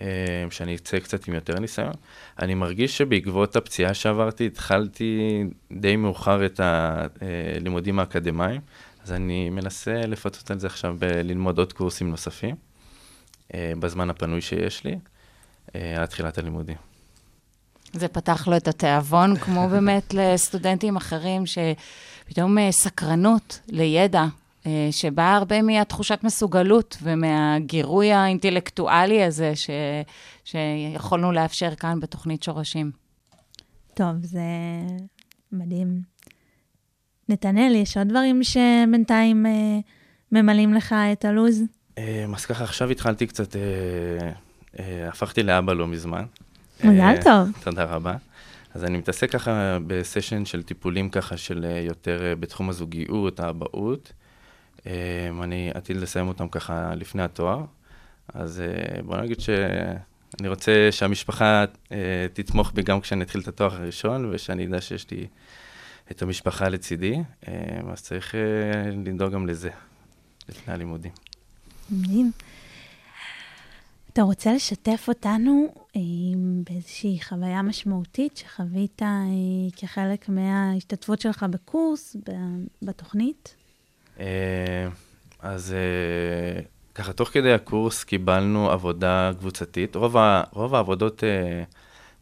אה, 0.03 0.47
שאני 0.51 0.75
אצא 0.75 0.99
קצת 0.99 1.29
עם 1.29 1.35
יותר 1.35 1.59
ניסיון. 1.59 1.93
אני 2.39 2.55
מרגיש 2.55 2.99
שבעקבות 2.99 3.57
הפציעה 3.57 3.95
שעברתי, 3.95 4.47
התחלתי 4.47 5.45
די 5.73 5.97
מאוחר 5.97 6.47
את 6.47 6.61
הלימודים 6.61 7.99
האקדמיים, 7.99 8.61
אז 9.05 9.13
אני 9.13 9.51
מנסה 9.51 10.07
לפצות 10.07 10.51
על 10.51 10.59
זה 10.59 10.67
עכשיו 10.67 10.97
בללמוד 10.99 11.59
עוד 11.59 11.73
קורסים 11.73 12.11
נוספים, 12.11 12.51
אה, 12.51 12.55
בזמן 13.55 14.11
הפנוי 14.11 14.41
שיש 14.41 14.85
לי, 14.85 14.99
אה, 15.75 16.03
עד 16.03 16.07
תחילת 16.07 16.39
הלימודים. 16.39 16.77
זה 17.93 18.09
פתח 18.09 18.49
לו 18.49 18.57
את 18.57 18.69
התיאבון, 18.69 19.37
כמו 19.37 19.69
באמת 19.73 20.15
לסטודנטים 20.15 20.97
אחרים, 20.97 21.43
שפתאום 21.47 22.71
סקרנות 22.71 23.61
לידע 23.69 24.25
אה, 24.67 24.89
שבאה 24.91 25.37
הרבה 25.37 25.63
מהתחושת 25.63 26.19
מסוגלות 26.23 26.97
ומהגירוי 27.03 28.13
האינטלקטואלי 28.13 29.25
הזה 29.25 29.53
ש, 29.57 29.71
שיכולנו 30.45 31.33
לאפשר 31.33 31.75
כאן 31.75 32.01
בתוכנית 32.01 32.43
שורשים. 32.43 32.91
טוב, 33.95 34.17
זה 34.23 34.43
מדהים. 35.53 36.01
נתנאל, 37.29 37.75
יש 37.75 37.97
עוד 37.97 38.09
דברים 38.09 38.45
שבינתיים 38.45 39.47
אה, 39.47 39.79
ממלאים 40.33 40.75
לך 40.75 40.95
את 41.13 41.25
הלו"ז? 41.25 41.63
אה, 41.99 42.25
אז 42.35 42.47
ככה, 42.47 42.65
עכשיו 42.65 42.91
התחלתי 42.91 43.27
קצת, 43.27 43.57
אה, 43.57 43.61
אה, 44.79 45.09
הפכתי 45.09 45.43
לאבא 45.43 45.73
לא 45.73 45.87
מזמן. 45.87 46.25
מזל 46.85 47.01
אה, 47.01 47.23
טוב. 47.23 47.49
תודה 47.65 47.85
רבה. 47.85 48.15
אז 48.75 48.85
אני 48.85 48.99
מתעסק 48.99 49.31
ככה 49.31 49.79
בסשן 49.87 50.45
של 50.45 50.63
טיפולים 50.63 51.09
ככה 51.11 51.37
של 51.37 51.65
אה, 51.65 51.81
יותר 51.81 52.25
אה, 52.25 52.37
בתחום 52.37 52.71
הזוגיות, 52.71 53.41
האבהות. 53.41 54.13
אמ, 54.87 55.43
אני 55.43 55.71
עתיד 55.75 55.97
לסיים 55.97 56.29
אותם 56.29 56.49
ככה 56.49 56.95
לפני 56.95 57.23
התואר, 57.23 57.65
אז 58.35 58.61
אה, 58.61 59.03
בוא 59.03 59.17
נגיד 59.17 59.41
שאני 59.41 60.49
רוצה 60.49 60.89
שהמשפחה 60.91 61.65
אה, 61.93 62.27
תתמוך 62.33 62.73
בי 62.75 62.83
גם 62.83 63.01
כשאני 63.01 63.25
אתחיל 63.25 63.41
את 63.41 63.49
התואר 63.49 63.75
הראשון, 63.75 64.31
ושאני 64.33 64.67
אדע 64.67 64.81
שיש 64.81 65.11
לי 65.11 65.27
את 66.11 66.23
המשפחה 66.23 66.69
לצידי, 66.69 67.15
אמ, 67.49 67.53
אז 67.93 68.03
צריך 68.03 68.35
אה, 68.35 68.41
לדאוג 69.05 69.33
גם 69.33 69.47
לזה, 69.47 69.71
לפני 70.49 70.75
הלימודים. 70.75 71.13
מדהים. 71.93 72.31
אתה 74.13 74.23
רוצה 74.23 74.53
לשתף 74.53 75.05
אותנו 75.09 75.75
אה, 75.97 76.01
באיזושהי 76.65 77.19
חוויה 77.23 77.63
משמעותית 77.63 78.37
שחווית 78.37 79.03
אה, 79.03 79.09
כחלק 79.77 80.29
מההשתתפות 80.29 81.21
שלך 81.21 81.47
בקורס, 81.51 82.17
בתוכנית? 82.83 83.55
אה, 84.21 84.89
אז 85.41 85.75
ככה, 86.95 87.13
תוך 87.13 87.29
כדי 87.29 87.53
הקורס 87.53 88.05
קיבלנו 88.05 88.71
עבודה 88.71 89.31
קבוצתית. 89.39 89.97
רוב, 89.97 90.17
ה, 90.17 90.43
רוב 90.53 90.75
העבודות 90.75 91.23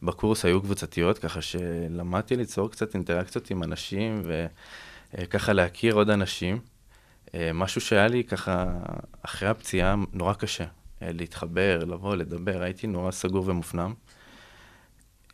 בקורס 0.03 0.45
היו 0.45 0.63
קבוצתיות, 0.63 1.19
ככה 1.19 1.43
שלמדתי 1.43 2.37
ליצור 2.37 2.71
קצת 2.71 2.95
אינטראקציות 2.95 3.51
עם 3.51 3.63
אנשים 3.63 4.23
וככה 5.15 5.53
להכיר 5.53 5.95
עוד 5.95 6.11
אנשים. 6.11 6.59
משהו 7.55 7.81
שהיה 7.81 8.09
לי 8.09 8.25
ככה, 8.25 8.67
אחרי 9.23 9.49
הפציעה, 9.49 9.95
נורא 10.13 10.35
קשה. 10.35 10.65
להתחבר, 11.03 11.85
לבוא, 11.85 12.17
לדבר, 12.17 12.63
הייתי 12.63 12.87
נורא 12.87 13.11
סגור 13.11 13.49
ומופנם. 13.49 13.95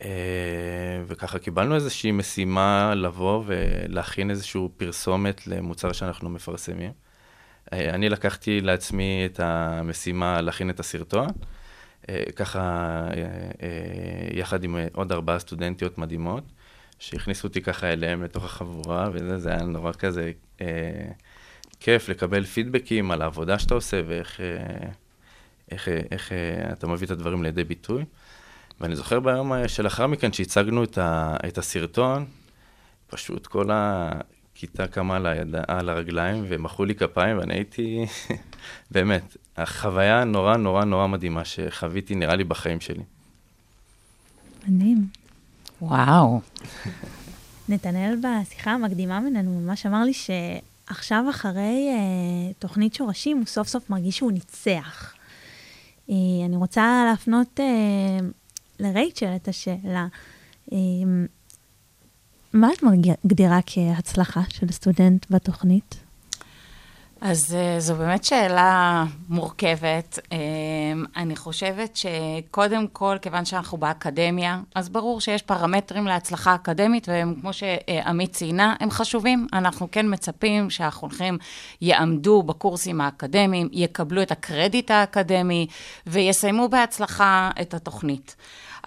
אה, 0.03 1.03
וככה 1.07 1.39
קיבלנו 1.39 1.75
איזושהי 1.75 2.11
משימה 2.11 2.93
לבוא 2.95 3.43
ולהכין 3.45 4.29
איזושהי 4.29 4.61
פרסומת 4.77 5.47
למוצר 5.47 5.91
שאנחנו 5.91 6.29
מפרסמים. 6.29 6.91
אה, 7.73 7.89
אני 7.89 8.09
לקחתי 8.09 8.61
לעצמי 8.61 9.23
את 9.25 9.39
המשימה 9.39 10.41
להכין 10.41 10.69
את 10.69 10.79
הסרטון, 10.79 11.27
אה, 12.09 12.23
ככה 12.35 13.07
יחד 14.31 14.63
עם 14.63 14.77
עוד 14.93 15.11
ארבעה 15.11 15.39
סטודנטיות 15.39 15.97
מדהימות, 15.97 16.43
שהכניסו 16.99 17.47
אותי 17.47 17.61
ככה 17.61 17.87
אליהם 17.87 18.23
לתוך 18.23 18.43
החבורה, 18.43 19.09
וזה 19.13 19.49
היה 19.49 19.63
נורא 19.63 19.91
כזה 19.91 20.31
כיף 21.79 22.09
לקבל 22.09 22.43
פידבקים 22.43 23.11
על 23.11 23.21
העבודה 23.21 23.59
שאתה 23.59 23.73
עושה 23.73 24.01
ואיך 24.07 24.39
איך, 25.71 25.87
איך 26.11 26.31
אתה 26.71 26.87
מביא 26.87 27.05
את 27.05 27.11
הדברים 27.11 27.43
לידי 27.43 27.63
ביטוי. 27.63 28.05
ואני 28.81 28.95
זוכר 28.95 29.19
ביום 29.19 29.67
שלאחר 29.67 30.07
מכן, 30.07 30.33
שהצגנו 30.33 30.83
את, 30.83 30.97
ה, 30.97 31.37
את 31.47 31.57
הסרטון, 31.57 32.25
פשוט 33.07 33.47
כל 33.47 33.69
הכיתה 33.71 34.87
קמה 34.87 35.15
על, 35.15 35.25
היד... 35.25 35.55
על 35.67 35.89
הרגליים 35.89 36.45
ומחאו 36.47 36.85
לי 36.85 36.95
כפיים, 36.95 37.37
ואני 37.37 37.53
הייתי, 37.53 38.05
באמת, 38.91 39.37
החוויה 39.57 40.23
נורא 40.23 40.57
נורא 40.57 40.85
נורא 40.85 41.07
מדהימה 41.07 41.45
שחוויתי, 41.45 42.15
נראה 42.15 42.35
לי, 42.35 42.43
בחיים 42.43 42.79
שלי. 42.79 43.03
מדהים. 44.67 45.07
וואו. 45.81 46.41
נתנאל 47.69 48.15
בשיחה 48.15 48.71
המקדימה 48.71 49.21
בינינו 49.21 49.59
ממש 49.59 49.85
אמר 49.85 50.03
לי 50.03 50.13
שעכשיו 50.87 51.25
אחרי 51.29 51.89
אה, 51.89 52.53
תוכנית 52.59 52.93
שורשים, 52.93 53.37
הוא 53.37 53.45
סוף 53.45 53.67
סוף 53.67 53.89
מרגיש 53.89 54.17
שהוא 54.17 54.31
ניצח. 54.31 55.13
אה, 56.09 56.15
אני 56.45 56.55
רוצה 56.55 57.05
להפנות 57.09 57.59
אה, 57.59 58.27
לרייצ'ל 58.79 59.35
את 59.35 59.47
השאלה, 59.47 60.07
אמ, 60.71 61.25
מה 62.53 62.69
את 62.73 62.83
מגדירה 62.83 63.59
כהצלחה 63.65 64.41
של 64.49 64.71
סטודנט 64.71 65.25
בתוכנית? 65.29 65.95
אז 67.21 67.55
אה, 67.55 67.79
זו 67.79 67.95
באמת 67.95 68.23
שאלה 68.23 69.03
מורכבת. 69.29 70.19
אמ, 70.31 71.05
אני 71.15 71.35
חושבת 71.35 71.97
שקודם 71.97 72.87
כל, 72.87 73.17
כיוון 73.21 73.45
שאנחנו 73.45 73.77
באקדמיה, 73.77 74.59
אז 74.75 74.89
ברור 74.89 75.21
שיש 75.21 75.41
פרמטרים 75.41 76.05
להצלחה 76.05 76.55
אקדמית, 76.55 77.09
והם, 77.09 77.35
כמו 77.41 77.53
שעמית 77.53 78.33
ציינה, 78.33 78.75
הם 78.79 78.91
חשובים. 78.91 79.47
אנחנו 79.53 79.87
כן 79.91 80.13
מצפים 80.13 80.69
שהחונכים 80.69 81.37
יעמדו 81.81 82.43
בקורסים 82.43 83.01
האקדמיים, 83.01 83.69
יקבלו 83.71 84.21
את 84.21 84.31
הקרדיט 84.31 84.91
האקדמי, 84.91 85.67
ויסיימו 86.07 86.69
בהצלחה 86.69 87.49
את 87.61 87.73
התוכנית. 87.73 88.35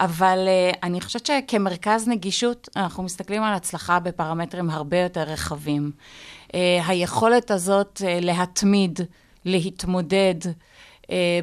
אבל 0.01 0.49
uh, 0.49 0.79
אני 0.83 1.01
חושבת 1.01 1.27
שכמרכז 1.27 2.09
נגישות, 2.09 2.69
אנחנו 2.77 3.03
מסתכלים 3.03 3.43
על 3.43 3.55
הצלחה 3.55 4.01
בפרמטרים 4.01 4.71
הרבה 4.71 4.99
יותר 4.99 5.23
רחבים. 5.23 5.91
Uh, 6.49 6.53
היכולת 6.87 7.51
הזאת 7.51 8.03
uh, 8.05 8.25
להתמיד, 8.25 9.01
להתמודד, 9.45 10.35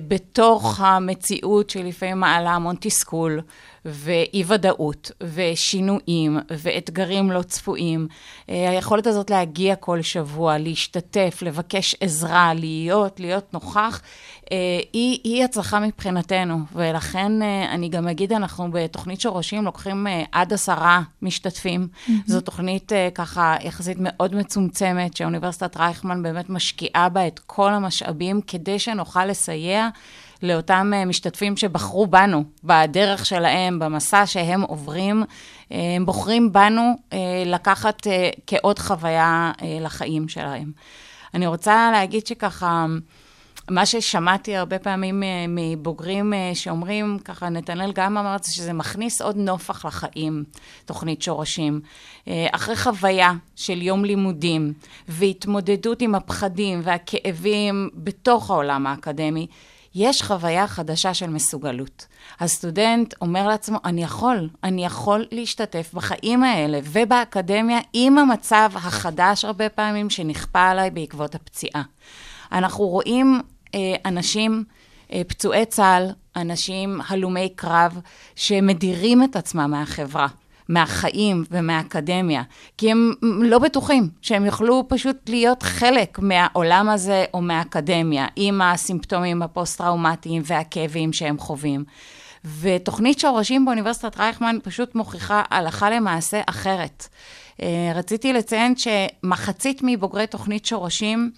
בתוך 0.08 0.80
המציאות 0.80 1.70
שלפעמים 1.70 2.20
מעלה 2.20 2.52
המון 2.52 2.76
תסכול 2.80 3.42
ואי-ודאות 3.90 5.12
ושינויים 5.34 6.40
ואתגרים 6.50 7.32
לא 7.32 7.42
צפויים. 7.42 8.08
היכולת 8.48 9.08
הזאת 9.08 9.30
להגיע 9.30 9.76
כל 9.76 10.02
שבוע, 10.02 10.58
להשתתף, 10.58 11.40
לבקש 11.42 11.96
עזרה, 12.00 12.54
להיות, 12.54 13.20
להיות 13.20 13.54
נוכח, 13.54 14.02
אה, 14.52 14.80
היא, 14.94 15.20
היא 15.24 15.44
הצלחה 15.44 15.80
מבחינתנו, 15.80 16.60
ולכן 16.74 17.42
אה, 17.42 17.72
אני 17.72 17.90
גם 17.90 18.08
אגיד, 18.08 18.34
אנחנו 18.34 18.72
בתוכנית 18.72 19.22
שורשים 19.22 19.66
לוקחים 19.66 20.08
אה, 20.08 20.24
עד 20.32 20.54
עשרה 20.54 21.02
משתתפים. 21.22 21.88
Mm-hmm. 21.92 22.12
זו 22.26 22.42
תוכנית 22.42 22.92
ככה 23.16 23.56
יחסית 23.62 23.98
מאוד 24.00 24.36
מצומצמת, 24.36 25.18
שאוניברסיטת 25.18 25.78
רייכמן 25.78 26.24
באמת 26.24 26.50
משקיעה 26.50 27.10
בה 27.10 27.28
את 27.28 27.40
כל 27.40 27.74
המשאבים 27.74 28.42
כדי 28.42 28.80
שנוכל 28.80 29.26
לסייע. 29.26 29.90
לאותם 30.44 30.94
משתתפים 31.08 31.58
שבחרו 31.58 32.08
בנו, 32.08 32.44
בדרך 32.64 33.26
שלהם, 33.26 33.80
במסע 33.80 34.26
שהם 34.26 34.62
עוברים, 34.62 35.24
הם 35.72 36.06
בוחרים 36.06 36.54
בנו 36.54 36.94
לקחת 37.46 38.08
כעוד 38.48 38.80
חוויה 38.80 39.52
לחיים 39.82 40.28
שלהם. 40.28 40.72
אני 41.34 41.48
רוצה 41.48 41.90
להגיד 41.92 42.28
שככה, 42.28 42.86
מה 43.70 43.86
ששמעתי 43.86 44.56
הרבה 44.56 44.80
פעמים 44.80 45.24
אה, 45.24 45.46
מבוגרים 45.48 46.34
אה, 46.34 46.52
שאומרים, 46.54 47.20
ככה 47.26 47.50
נתנאל 47.50 47.92
גם 47.96 48.18
אמר 48.18 48.36
את 48.36 48.44
זה, 48.44 48.54
שזה 48.54 48.74
מכניס 48.74 49.22
עוד 49.22 49.38
נופח 49.38 49.86
לחיים, 49.86 50.44
תוכנית 50.86 51.22
שורשים. 51.22 51.82
אה, 52.28 52.48
אחרי 52.52 52.76
חוויה 52.76 53.34
של 53.56 53.82
יום 53.82 54.06
לימודים 54.06 54.74
והתמודדות 55.08 56.02
עם 56.02 56.16
הפחדים 56.16 56.82
והכאבים 56.84 57.90
בתוך 57.94 58.52
העולם 58.52 58.88
האקדמי, 58.88 59.48
יש 60.00 60.22
חוויה 60.22 60.68
חדשה 60.68 61.14
של 61.14 61.30
מסוגלות. 61.30 62.08
הסטודנט 62.40 63.14
אומר 63.22 63.48
לעצמו, 63.48 63.78
אני 63.86 64.04
יכול, 64.04 64.50
אני 64.64 64.86
יכול 64.86 65.26
להשתתף 65.32 65.94
בחיים 65.94 66.44
האלה 66.44 66.80
ובאקדמיה 66.84 67.80
עם 67.94 68.18
המצב 68.18 68.70
החדש 68.76 69.46
הרבה 69.46 69.70
פעמים 69.70 70.10
שנכפה 70.10 70.70
עליי 70.70 70.92
בעקבות 70.92 71.36
הפציעה. 71.36 71.84
אנחנו 72.52 72.88
רואים 72.88 73.42
אה, 73.76 73.80
אנשים, 74.06 74.64
אה, 75.14 75.22
פצועי 75.28 75.66
צה"ל, 75.66 76.10
אנשים 76.36 77.02
הלומי 77.08 77.50
קרב, 77.56 78.00
שמדירים 78.36 79.24
את 79.24 79.36
עצמם 79.36 79.72
מהחברה. 79.72 80.28
מהחיים 80.70 81.44
ומהאקדמיה, 81.52 82.44
כי 82.78 82.92
הם 82.92 83.12
לא 83.22 83.60
בטוחים 83.60 84.10
שהם 84.22 84.46
יוכלו 84.46 84.84
פשוט 84.88 85.30
להיות 85.30 85.64
חלק 85.64 86.20
מהעולם 86.20 86.90
הזה 86.90 87.26
או 87.34 87.42
מהאקדמיה, 87.42 88.26
עם 88.36 88.62
הסימפטומים 88.62 89.42
הפוסט-טראומטיים 89.42 90.42
והכאבים 90.46 91.14
שהם 91.14 91.38
חווים. 91.38 91.84
ותוכנית 92.62 93.20
שורשים 93.20 93.66
באוניברסיטת 93.66 94.20
רייכמן 94.20 94.58
פשוט 94.64 94.96
מוכיחה 94.96 95.42
הלכה 95.50 95.90
למעשה 95.90 96.42
אחרת. 96.46 97.08
אה, 97.62 97.92
רציתי 97.96 98.34
לציין 98.34 98.74
שמחצית 98.76 99.82
מבוגרי 99.84 100.28
תוכנית 100.28 100.66
שורשים 100.66 101.32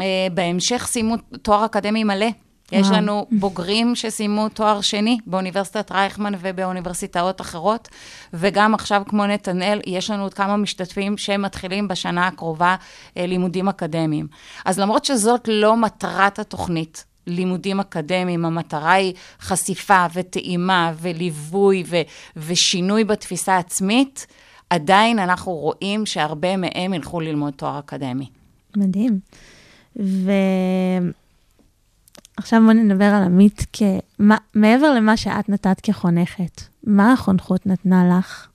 אה, 0.00 0.26
בהמשך 0.34 0.86
סיימו 0.86 1.16
תואר 1.42 1.64
אקדמי 1.64 2.04
מלא. 2.04 2.26
יש. 2.72 2.86
לנו 2.90 3.26
בוגרים 3.30 3.94
שסיימו 3.94 4.48
תואר 4.48 4.80
שני 4.80 5.18
באוניברסיטת 5.26 5.92
רייכמן 5.92 6.32
ובאוניברסיטאות 6.40 7.40
אחרות, 7.40 7.88
וגם 8.34 8.74
עכשיו, 8.74 9.02
כמו 9.06 9.26
נתנאל, 9.26 9.80
יש 9.86 10.10
לנו 10.10 10.22
עוד 10.22 10.34
כמה 10.34 10.56
משתתפים 10.56 11.16
שמתחילים 11.16 11.88
בשנה 11.88 12.26
הקרובה 12.26 12.76
אה, 13.16 13.26
לימודים 13.26 13.68
אקדמיים. 13.68 14.26
אז 14.64 14.78
למרות 14.78 15.04
שזאת 15.04 15.48
לא 15.48 15.76
מטרת 15.76 16.38
התוכנית, 16.38 17.04
לימודים 17.26 17.80
אקדמיים, 17.80 18.44
המטרה 18.44 18.92
היא 18.92 19.14
חשיפה 19.40 20.06
וטעימה 20.14 20.92
וליווי 21.00 21.84
ו- 21.86 22.00
ושינוי 22.36 23.04
בתפיסה 23.04 23.56
עצמית, 23.56 24.26
עדיין 24.70 25.18
אנחנו 25.18 25.52
רואים 25.52 26.06
שהרבה 26.06 26.56
מהם 26.56 26.94
ילכו 26.94 27.20
ללמוד 27.20 27.52
תואר 27.52 27.78
אקדמי. 27.78 28.26
מדהים. 28.76 29.20
ו... 29.96 30.30
עכשיו 32.40 32.60
בוא 32.64 32.72
נדבר 32.72 33.04
על 33.04 33.22
עמית 33.22 33.66
כ... 33.72 33.82
מה, 34.18 34.36
מעבר 34.54 34.94
למה 34.94 35.16
שאת 35.16 35.48
נתת 35.48 35.80
כחונכת, 35.82 36.60
מה 36.84 37.12
החונכות 37.12 37.66
נתנה 37.66 38.18
לך? 38.18 38.46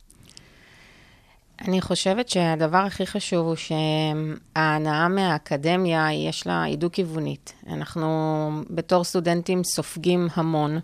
אני 1.61 1.81
חושבת 1.81 2.29
שהדבר 2.29 2.77
הכי 2.77 3.05
חשוב 3.05 3.47
הוא 3.47 3.55
שההנאה 3.55 5.07
מהאקדמיה, 5.07 6.07
יש 6.13 6.47
לה, 6.47 6.63
היא 6.63 6.77
דו-כיוונית. 6.77 7.53
אנחנו 7.67 8.49
בתור 8.69 9.03
סטודנטים 9.03 9.63
סופגים 9.63 10.27
המון. 10.33 10.79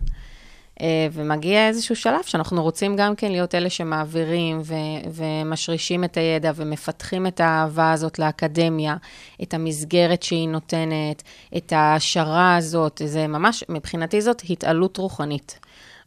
אה, 0.82 1.06
ומגיע 1.12 1.68
איזשהו 1.68 1.96
שלב 1.96 2.22
שאנחנו 2.22 2.62
רוצים 2.62 2.96
גם 2.96 3.14
כן 3.14 3.32
להיות 3.32 3.54
אלה 3.54 3.70
שמעבירים 3.70 4.60
ו- 4.64 4.74
ומשרישים 5.14 6.04
את 6.04 6.16
הידע 6.16 6.52
ומפתחים 6.56 7.26
את 7.26 7.40
האהבה 7.40 7.92
הזאת 7.92 8.18
לאקדמיה, 8.18 8.96
את 9.42 9.54
המסגרת 9.54 10.22
שהיא 10.22 10.48
נותנת, 10.48 11.22
את 11.56 11.72
ההעשרה 11.72 12.56
הזאת, 12.56 13.02
זה 13.04 13.26
ממש, 13.26 13.64
מבחינתי 13.68 14.20
זאת 14.20 14.42
התעלות 14.50 14.96
רוחנית. 14.96 15.58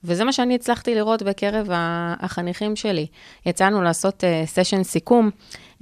וזה 0.04 0.24
מה 0.24 0.34
שאני 0.34 0.56
הצלחתי 0.56 0.96
לראות 0.96 1.24
בקרב 1.24 1.68
החניכים 2.20 2.76
שלי. 2.76 3.08
יצאנו 3.46 3.82
לעשות 3.82 4.24
סשן 4.46 4.82
uh, 4.82 4.84
סיכום, 4.84 5.30
uh, 5.80 5.82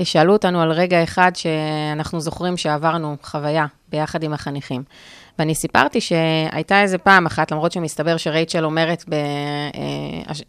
ושאלו 0.00 0.32
אותנו 0.32 0.62
על 0.62 0.72
רגע 0.72 1.02
אחד 1.02 1.32
שאנחנו 1.34 2.20
זוכרים 2.20 2.56
שעברנו 2.56 3.16
חוויה 3.22 3.66
ביחד 3.88 4.22
עם 4.22 4.32
החניכים. 4.32 4.82
ואני 5.38 5.54
סיפרתי 5.54 6.00
שהייתה 6.00 6.82
איזה 6.82 6.98
פעם 6.98 7.26
אחת, 7.26 7.50
למרות 7.50 7.72
שמסתבר 7.72 8.16
שרייצ'ל 8.16 8.64
אומרת 8.64 9.04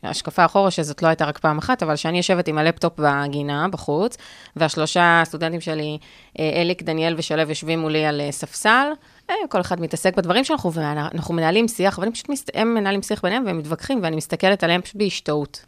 בהשקפה 0.04 0.46
אחורה 0.46 0.72
שזאת 0.72 1.02
לא 1.02 1.08
הייתה 1.08 1.26
רק 1.26 1.38
פעם 1.38 1.58
אחת, 1.58 1.84
אבל 1.84 1.96
שאני 1.96 2.18
יושבת 2.18 2.48
עם 2.48 2.58
הלפטופ 2.58 2.94
בגינה, 2.98 3.68
בחוץ, 3.68 4.18
והשלושה 4.56 5.22
סטודנטים 5.26 5.62
שלי, 5.62 5.98
אה, 6.40 6.62
אליק, 6.62 6.84
דניאל 6.84 7.16
ושלו, 7.18 7.50
יושבים 7.50 7.80
מולי 7.80 8.06
על 8.06 8.22
אה, 8.22 8.32
ספסל. 8.32 8.88
אה, 9.30 9.36
כל 9.50 9.62
אחד 9.62 9.82
מתעסק 9.82 10.16
בדברים 10.16 10.44
שאנחנו, 10.44 10.74
ואנחנו 10.74 11.34
מנהלים 11.34 11.68
שיח, 11.68 12.00
אבל 12.00 12.12
פשוט, 12.12 12.30
מסת... 12.30 12.50
הם 12.54 12.74
מנהלים 12.74 13.02
שיח 13.02 13.22
ביניהם 13.22 13.44
והם 13.46 13.58
מתווכחים, 13.58 14.00
ואני 14.04 14.16
מסתכלת 14.16 14.64
עליהם 14.64 14.82
פשוט 14.82 14.96
בהשתאות. 14.96 15.66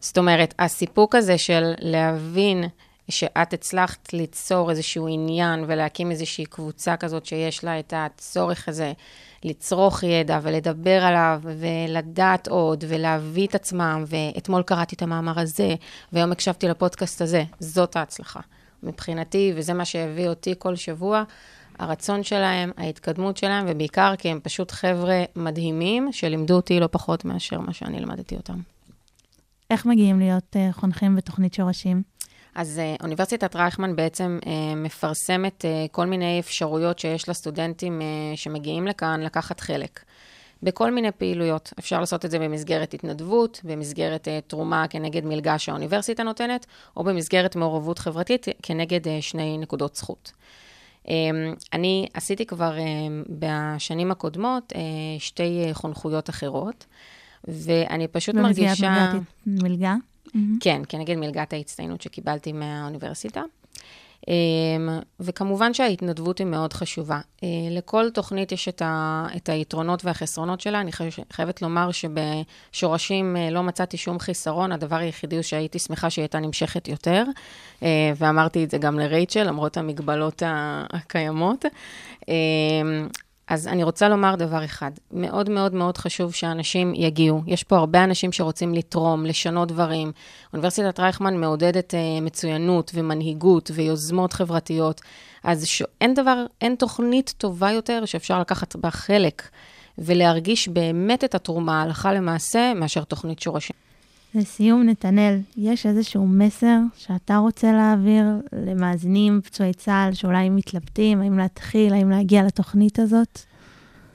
זאת 0.00 0.18
אומרת, 0.18 0.54
הסיפוק 0.58 1.14
הזה 1.14 1.38
של 1.38 1.72
להבין 1.78 2.64
שאת 3.08 3.52
הצלחת 3.52 4.12
ליצור 4.12 4.70
איזשהו 4.70 5.08
עניין 5.08 5.64
ולהקים 5.66 6.10
איזושהי 6.10 6.46
קבוצה 6.46 6.96
כזאת 6.96 7.26
שיש 7.26 7.64
לה 7.64 7.78
את 7.78 7.94
הצורך 7.96 8.68
הזה 8.68 8.92
לצרוך 9.44 10.02
ידע 10.02 10.38
ולדבר 10.42 11.04
עליו 11.04 11.40
ולדעת 11.42 12.48
עוד 12.48 12.84
ולהביא 12.88 13.46
את 13.46 13.54
עצמם, 13.54 14.04
ואתמול 14.06 14.62
קראתי 14.62 14.94
את 14.96 15.02
המאמר 15.02 15.40
הזה, 15.40 15.74
והיום 16.12 16.32
הקשבתי 16.32 16.68
לפודקאסט 16.68 17.22
הזה, 17.22 17.44
זאת 17.60 17.96
ההצלחה. 17.96 18.40
מבחינתי, 18.82 19.52
וזה 19.56 19.74
מה 19.74 19.84
שהביא 19.84 20.28
אותי 20.28 20.54
כל 20.58 20.76
שבוע, 20.76 21.22
הרצון 21.78 22.22
שלהם, 22.22 22.70
ההתקדמות 22.76 23.36
שלהם, 23.36 23.64
ובעיקר 23.68 24.16
כי 24.18 24.28
הם 24.28 24.40
פשוט 24.42 24.70
חבר'ה 24.70 25.24
מדהימים, 25.36 26.12
שלימדו 26.12 26.54
אותי 26.56 26.80
לא 26.80 26.88
פחות 26.90 27.24
מאשר 27.24 27.60
מה 27.60 27.72
שאני 27.72 28.00
למדתי 28.00 28.36
אותם. 28.36 28.58
איך 29.70 29.86
מגיעים 29.86 30.18
להיות 30.18 30.56
uh, 30.56 30.72
חונכים 30.72 31.16
בתוכנית 31.16 31.54
שורשים? 31.54 32.02
אז 32.54 32.80
uh, 32.80 33.02
אוניברסיטת 33.02 33.56
רייכמן 33.56 33.96
בעצם 33.96 34.38
uh, 34.42 34.46
מפרסמת 34.76 35.64
uh, 35.64 35.88
כל 35.92 36.06
מיני 36.06 36.40
אפשרויות 36.40 36.98
שיש 36.98 37.28
לסטודנטים 37.28 38.02
שמגיעים 38.36 38.86
לכאן 38.86 39.20
לקחת 39.20 39.60
חלק. 39.60 40.00
בכל 40.62 40.90
מיני 40.90 41.12
פעילויות. 41.12 41.72
אפשר 41.78 42.00
לעשות 42.00 42.24
את 42.24 42.30
זה 42.30 42.38
במסגרת 42.38 42.94
התנדבות, 42.94 43.60
במסגרת 43.64 44.28
uh, 44.28 44.50
תרומה 44.50 44.88
כנגד 44.88 45.24
מלגה 45.24 45.58
שהאוניברסיטה 45.58 46.22
נותנת, 46.22 46.66
או 46.96 47.04
במסגרת 47.04 47.56
מעורבות 47.56 47.98
חברתית 47.98 48.46
כנגד 48.62 49.06
uh, 49.06 49.08
שני 49.20 49.58
נקודות 49.58 49.96
זכות. 49.96 50.32
Um, 51.04 51.08
אני 51.72 52.06
עשיתי 52.14 52.46
כבר 52.46 52.76
uh, 52.76 53.28
בשנים 53.28 54.10
הקודמות 54.10 54.72
uh, 54.72 54.76
שתי 55.18 55.64
uh, 55.70 55.74
חונכויות 55.74 56.30
אחרות, 56.30 56.86
ואני 57.48 58.08
פשוט 58.08 58.34
מרגישה... 58.34 58.68
במסגרת 58.68 59.22
מלגה? 59.46 59.94
Mm-hmm. 60.34 60.38
כן, 60.60 60.82
כנגד 60.88 61.16
מלגת 61.16 61.52
ההצטיינות 61.52 62.02
שקיבלתי 62.02 62.52
מהאוניברסיטה. 62.52 63.42
אמ, 64.28 64.88
וכמובן 65.20 65.74
שההתנדבות 65.74 66.38
היא 66.38 66.46
מאוד 66.46 66.72
חשובה. 66.72 67.20
אה, 67.42 67.48
לכל 67.70 68.10
תוכנית 68.10 68.52
יש 68.52 68.68
את, 68.68 68.82
ה, 68.82 69.26
את 69.36 69.48
היתרונות 69.48 70.04
והחסרונות 70.04 70.60
שלה. 70.60 70.80
אני 70.80 70.90
חייבת 71.32 71.62
לומר 71.62 71.90
שבשורשים 71.92 73.36
אה, 73.36 73.50
לא 73.50 73.62
מצאתי 73.62 73.96
שום 73.96 74.18
חיסרון, 74.18 74.72
הדבר 74.72 74.96
היחידי 74.96 75.36
הוא 75.36 75.42
שהייתי 75.42 75.78
שמחה 75.78 76.10
שהיא 76.10 76.22
הייתה 76.22 76.38
נמשכת 76.38 76.88
יותר, 76.88 77.24
אה, 77.82 78.12
ואמרתי 78.16 78.64
את 78.64 78.70
זה 78.70 78.78
גם 78.78 78.98
לרייצ'ל, 78.98 79.44
למרות 79.44 79.76
המגבלות 79.76 80.42
הקיימות. 80.92 81.64
אז 83.52 83.68
אני 83.68 83.82
רוצה 83.82 84.08
לומר 84.08 84.34
דבר 84.36 84.64
אחד, 84.64 84.90
מאוד 85.12 85.50
מאוד 85.50 85.74
מאוד 85.74 85.98
חשוב 85.98 86.34
שאנשים 86.34 86.94
יגיעו. 86.94 87.42
יש 87.46 87.64
פה 87.64 87.76
הרבה 87.76 88.04
אנשים 88.04 88.32
שרוצים 88.32 88.74
לתרום, 88.74 89.26
לשנות 89.26 89.68
דברים. 89.68 90.12
אוניברסיטת 90.52 91.00
רייכמן 91.00 91.36
מעודדת 91.36 91.94
uh, 91.94 92.24
מצוינות 92.24 92.90
ומנהיגות 92.94 93.70
ויוזמות 93.74 94.32
חברתיות. 94.32 95.00
אז 95.44 95.66
ש... 95.66 95.82
אין 96.00 96.14
דבר, 96.14 96.44
אין 96.60 96.74
תוכנית 96.74 97.34
טובה 97.38 97.70
יותר 97.70 98.04
שאפשר 98.04 98.40
לקחת 98.40 98.76
בה 98.76 98.90
חלק 98.90 99.42
ולהרגיש 99.98 100.68
באמת 100.68 101.24
את 101.24 101.34
התרומה 101.34 101.82
הלכה 101.82 102.12
למעשה 102.12 102.72
מאשר 102.74 103.04
תוכנית 103.04 103.38
שורשים. 103.38 103.76
לסיום, 104.34 104.82
נתנאל, 104.82 105.40
יש 105.56 105.86
איזשהו 105.86 106.26
מסר 106.26 106.78
שאתה 106.96 107.36
רוצה 107.36 107.72
להעביר 107.72 108.24
למאזינים, 108.52 109.40
פצועי 109.44 109.74
צה"ל, 109.74 110.14
שאולי 110.14 110.48
מתלבטים, 110.48 111.20
האם 111.20 111.38
להתחיל, 111.38 111.92
האם 111.92 112.10
להגיע 112.10 112.42
לתוכנית 112.42 112.98
הזאת? 112.98 113.38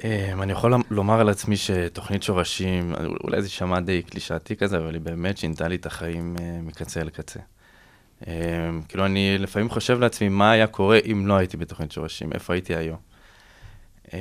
אמ, 0.04 0.42
אני 0.42 0.52
יכול 0.52 0.74
לומר 0.92 1.20
על 1.20 1.30
עצמי 1.30 1.58
שתוכנית 1.58 2.24
שורשים, 2.24 2.94
אולי 3.24 3.42
זה 3.42 3.50
שמע 3.50 3.80
די 3.80 4.02
קלישאתי 4.02 4.56
כזה, 4.56 4.78
אבל 4.78 4.94
היא 4.94 5.02
באמת 5.02 5.38
שינתה 5.38 5.68
לי 5.68 5.76
את 5.76 5.86
החיים 5.86 6.36
אה, 6.40 6.60
מקצה 6.64 7.04
לקצה. 7.04 7.40
אמ, 8.28 8.32
כאילו, 8.88 9.06
אני 9.06 9.38
לפעמים 9.38 9.70
חושב 9.70 10.00
לעצמי 10.00 10.30
מה 10.30 10.52
היה 10.52 10.68
קורה 10.68 11.00
אם 11.12 11.28
לא 11.28 11.34
הייתי 11.34 11.58
בתוכנית 11.58 11.92
שורשים, 11.92 12.34
איפה 12.34 12.54
הייתי 12.54 12.76
היום. 12.76 12.98
אמ, 14.14 14.20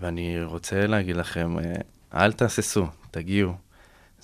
ואני 0.00 0.42
רוצה 0.42 0.86
להגיד 0.86 1.16
לכם, 1.16 1.58
אה, 1.58 1.74
אל 2.14 2.32
תהססו, 2.32 2.86
תגיעו. 3.10 3.65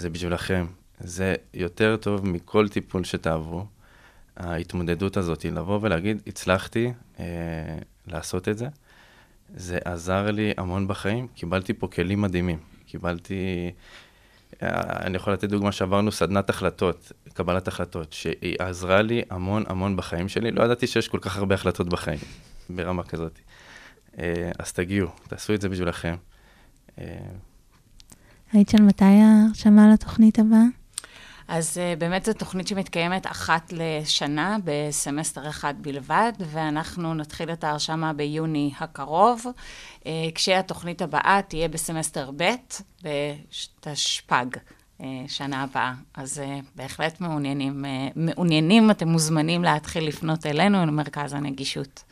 זה 0.03 0.11
בשבילכם. 0.11 0.67
זה 1.01 1.35
יותר 1.55 1.97
טוב 1.97 2.27
מכל 2.29 2.69
טיפול 2.69 3.05
שתעברו. 3.05 3.67
ההתמודדות 4.37 5.17
הזאת 5.17 5.45
לבוא 5.45 5.79
ולהגיד, 5.83 6.23
הצלחתי 6.27 6.93
אה, 7.21 7.25
לעשות 8.07 8.49
את 8.49 8.59
זה. 8.59 8.69
זה 9.55 9.79
עזר 9.85 10.31
לי 10.31 10.53
המון 10.57 10.89
בחיים, 10.89 11.27
קיבלתי 11.35 11.75
פה 11.75 11.89
כלים 11.89 12.23
מדהימים. 12.23 12.59
קיבלתי, 12.87 13.71
אה, 14.63 15.07
אני 15.07 15.17
יכול 15.17 15.33
לתת 15.33 15.49
דוגמה 15.49 15.73
שעברנו 15.73 16.13
סדנת 16.13 16.51
החלטות, 16.51 17.13
קבלת 17.35 17.69
החלטות, 17.69 18.13
שהיא 18.13 18.57
עזרה 18.59 19.03
לי 19.03 19.23
המון 19.31 19.65
המון 19.67 19.97
בחיים 19.97 20.29
שלי. 20.29 20.51
לא 20.51 20.63
ידעתי 20.63 20.87
שיש 20.87 21.09
כל 21.09 21.19
כך 21.21 21.37
הרבה 21.37 21.55
החלטות 21.55 21.89
בחיים, 21.89 22.19
ברמה 22.71 23.03
כזאת. 23.03 23.39
אה, 24.19 24.51
אז 24.59 24.73
תגיעו, 24.73 25.09
תעשו 25.29 25.55
את 25.55 25.61
זה 25.61 25.69
בשבילכם. 25.69 26.15
אה, 28.53 28.59
רייצ'ל, 28.59 28.83
מתי 28.83 29.05
ההרשמה 29.05 29.93
לתוכנית 29.93 30.39
הבאה? 30.39 30.65
אז 31.49 31.79
uh, 31.79 31.99
באמת 31.99 32.25
זו 32.25 32.33
תוכנית 32.33 32.69
שמתקיימת 32.69 33.27
אחת 33.27 33.73
לשנה 33.73 34.57
בסמסטר 34.65 35.49
אחד 35.49 35.75
בלבד, 35.81 36.33
ואנחנו 36.39 37.15
נתחיל 37.15 37.53
את 37.53 37.65
ההרשמה 37.65 38.13
ביוני 38.13 38.73
הקרוב, 38.81 39.45
uh, 40.01 40.07
כשהתוכנית 40.35 41.03
הבאה 41.03 41.41
תהיה 41.49 41.69
בסמסטר 41.69 42.31
ב' 42.37 42.51
בתשפ"ג. 43.03 44.47
uh, 45.01 45.05
שנה 45.29 45.63
הבאה. 45.63 45.95
אז 46.15 46.39
uh, 46.39 46.65
בהחלט 46.77 47.21
מעוניינים, 47.21 47.85
uh, 47.85 48.13
מעוניינים, 48.17 48.91
אתם 48.91 49.09
מוזמנים 49.09 49.65
להתחיל 49.65 50.09
לפנות 50.09 50.47
אלינו, 50.47 50.87
למרכז 50.87 51.33
הנגישות. 51.33 52.03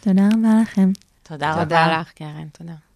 תודה 0.00 0.28
רבה 0.32 0.62
לכם. 0.62 0.90
תודה 1.22 1.52
רבה. 1.52 1.62
תודה 1.64 2.00
לך, 2.00 2.12
קרן, 2.12 2.48
תודה. 2.58 2.74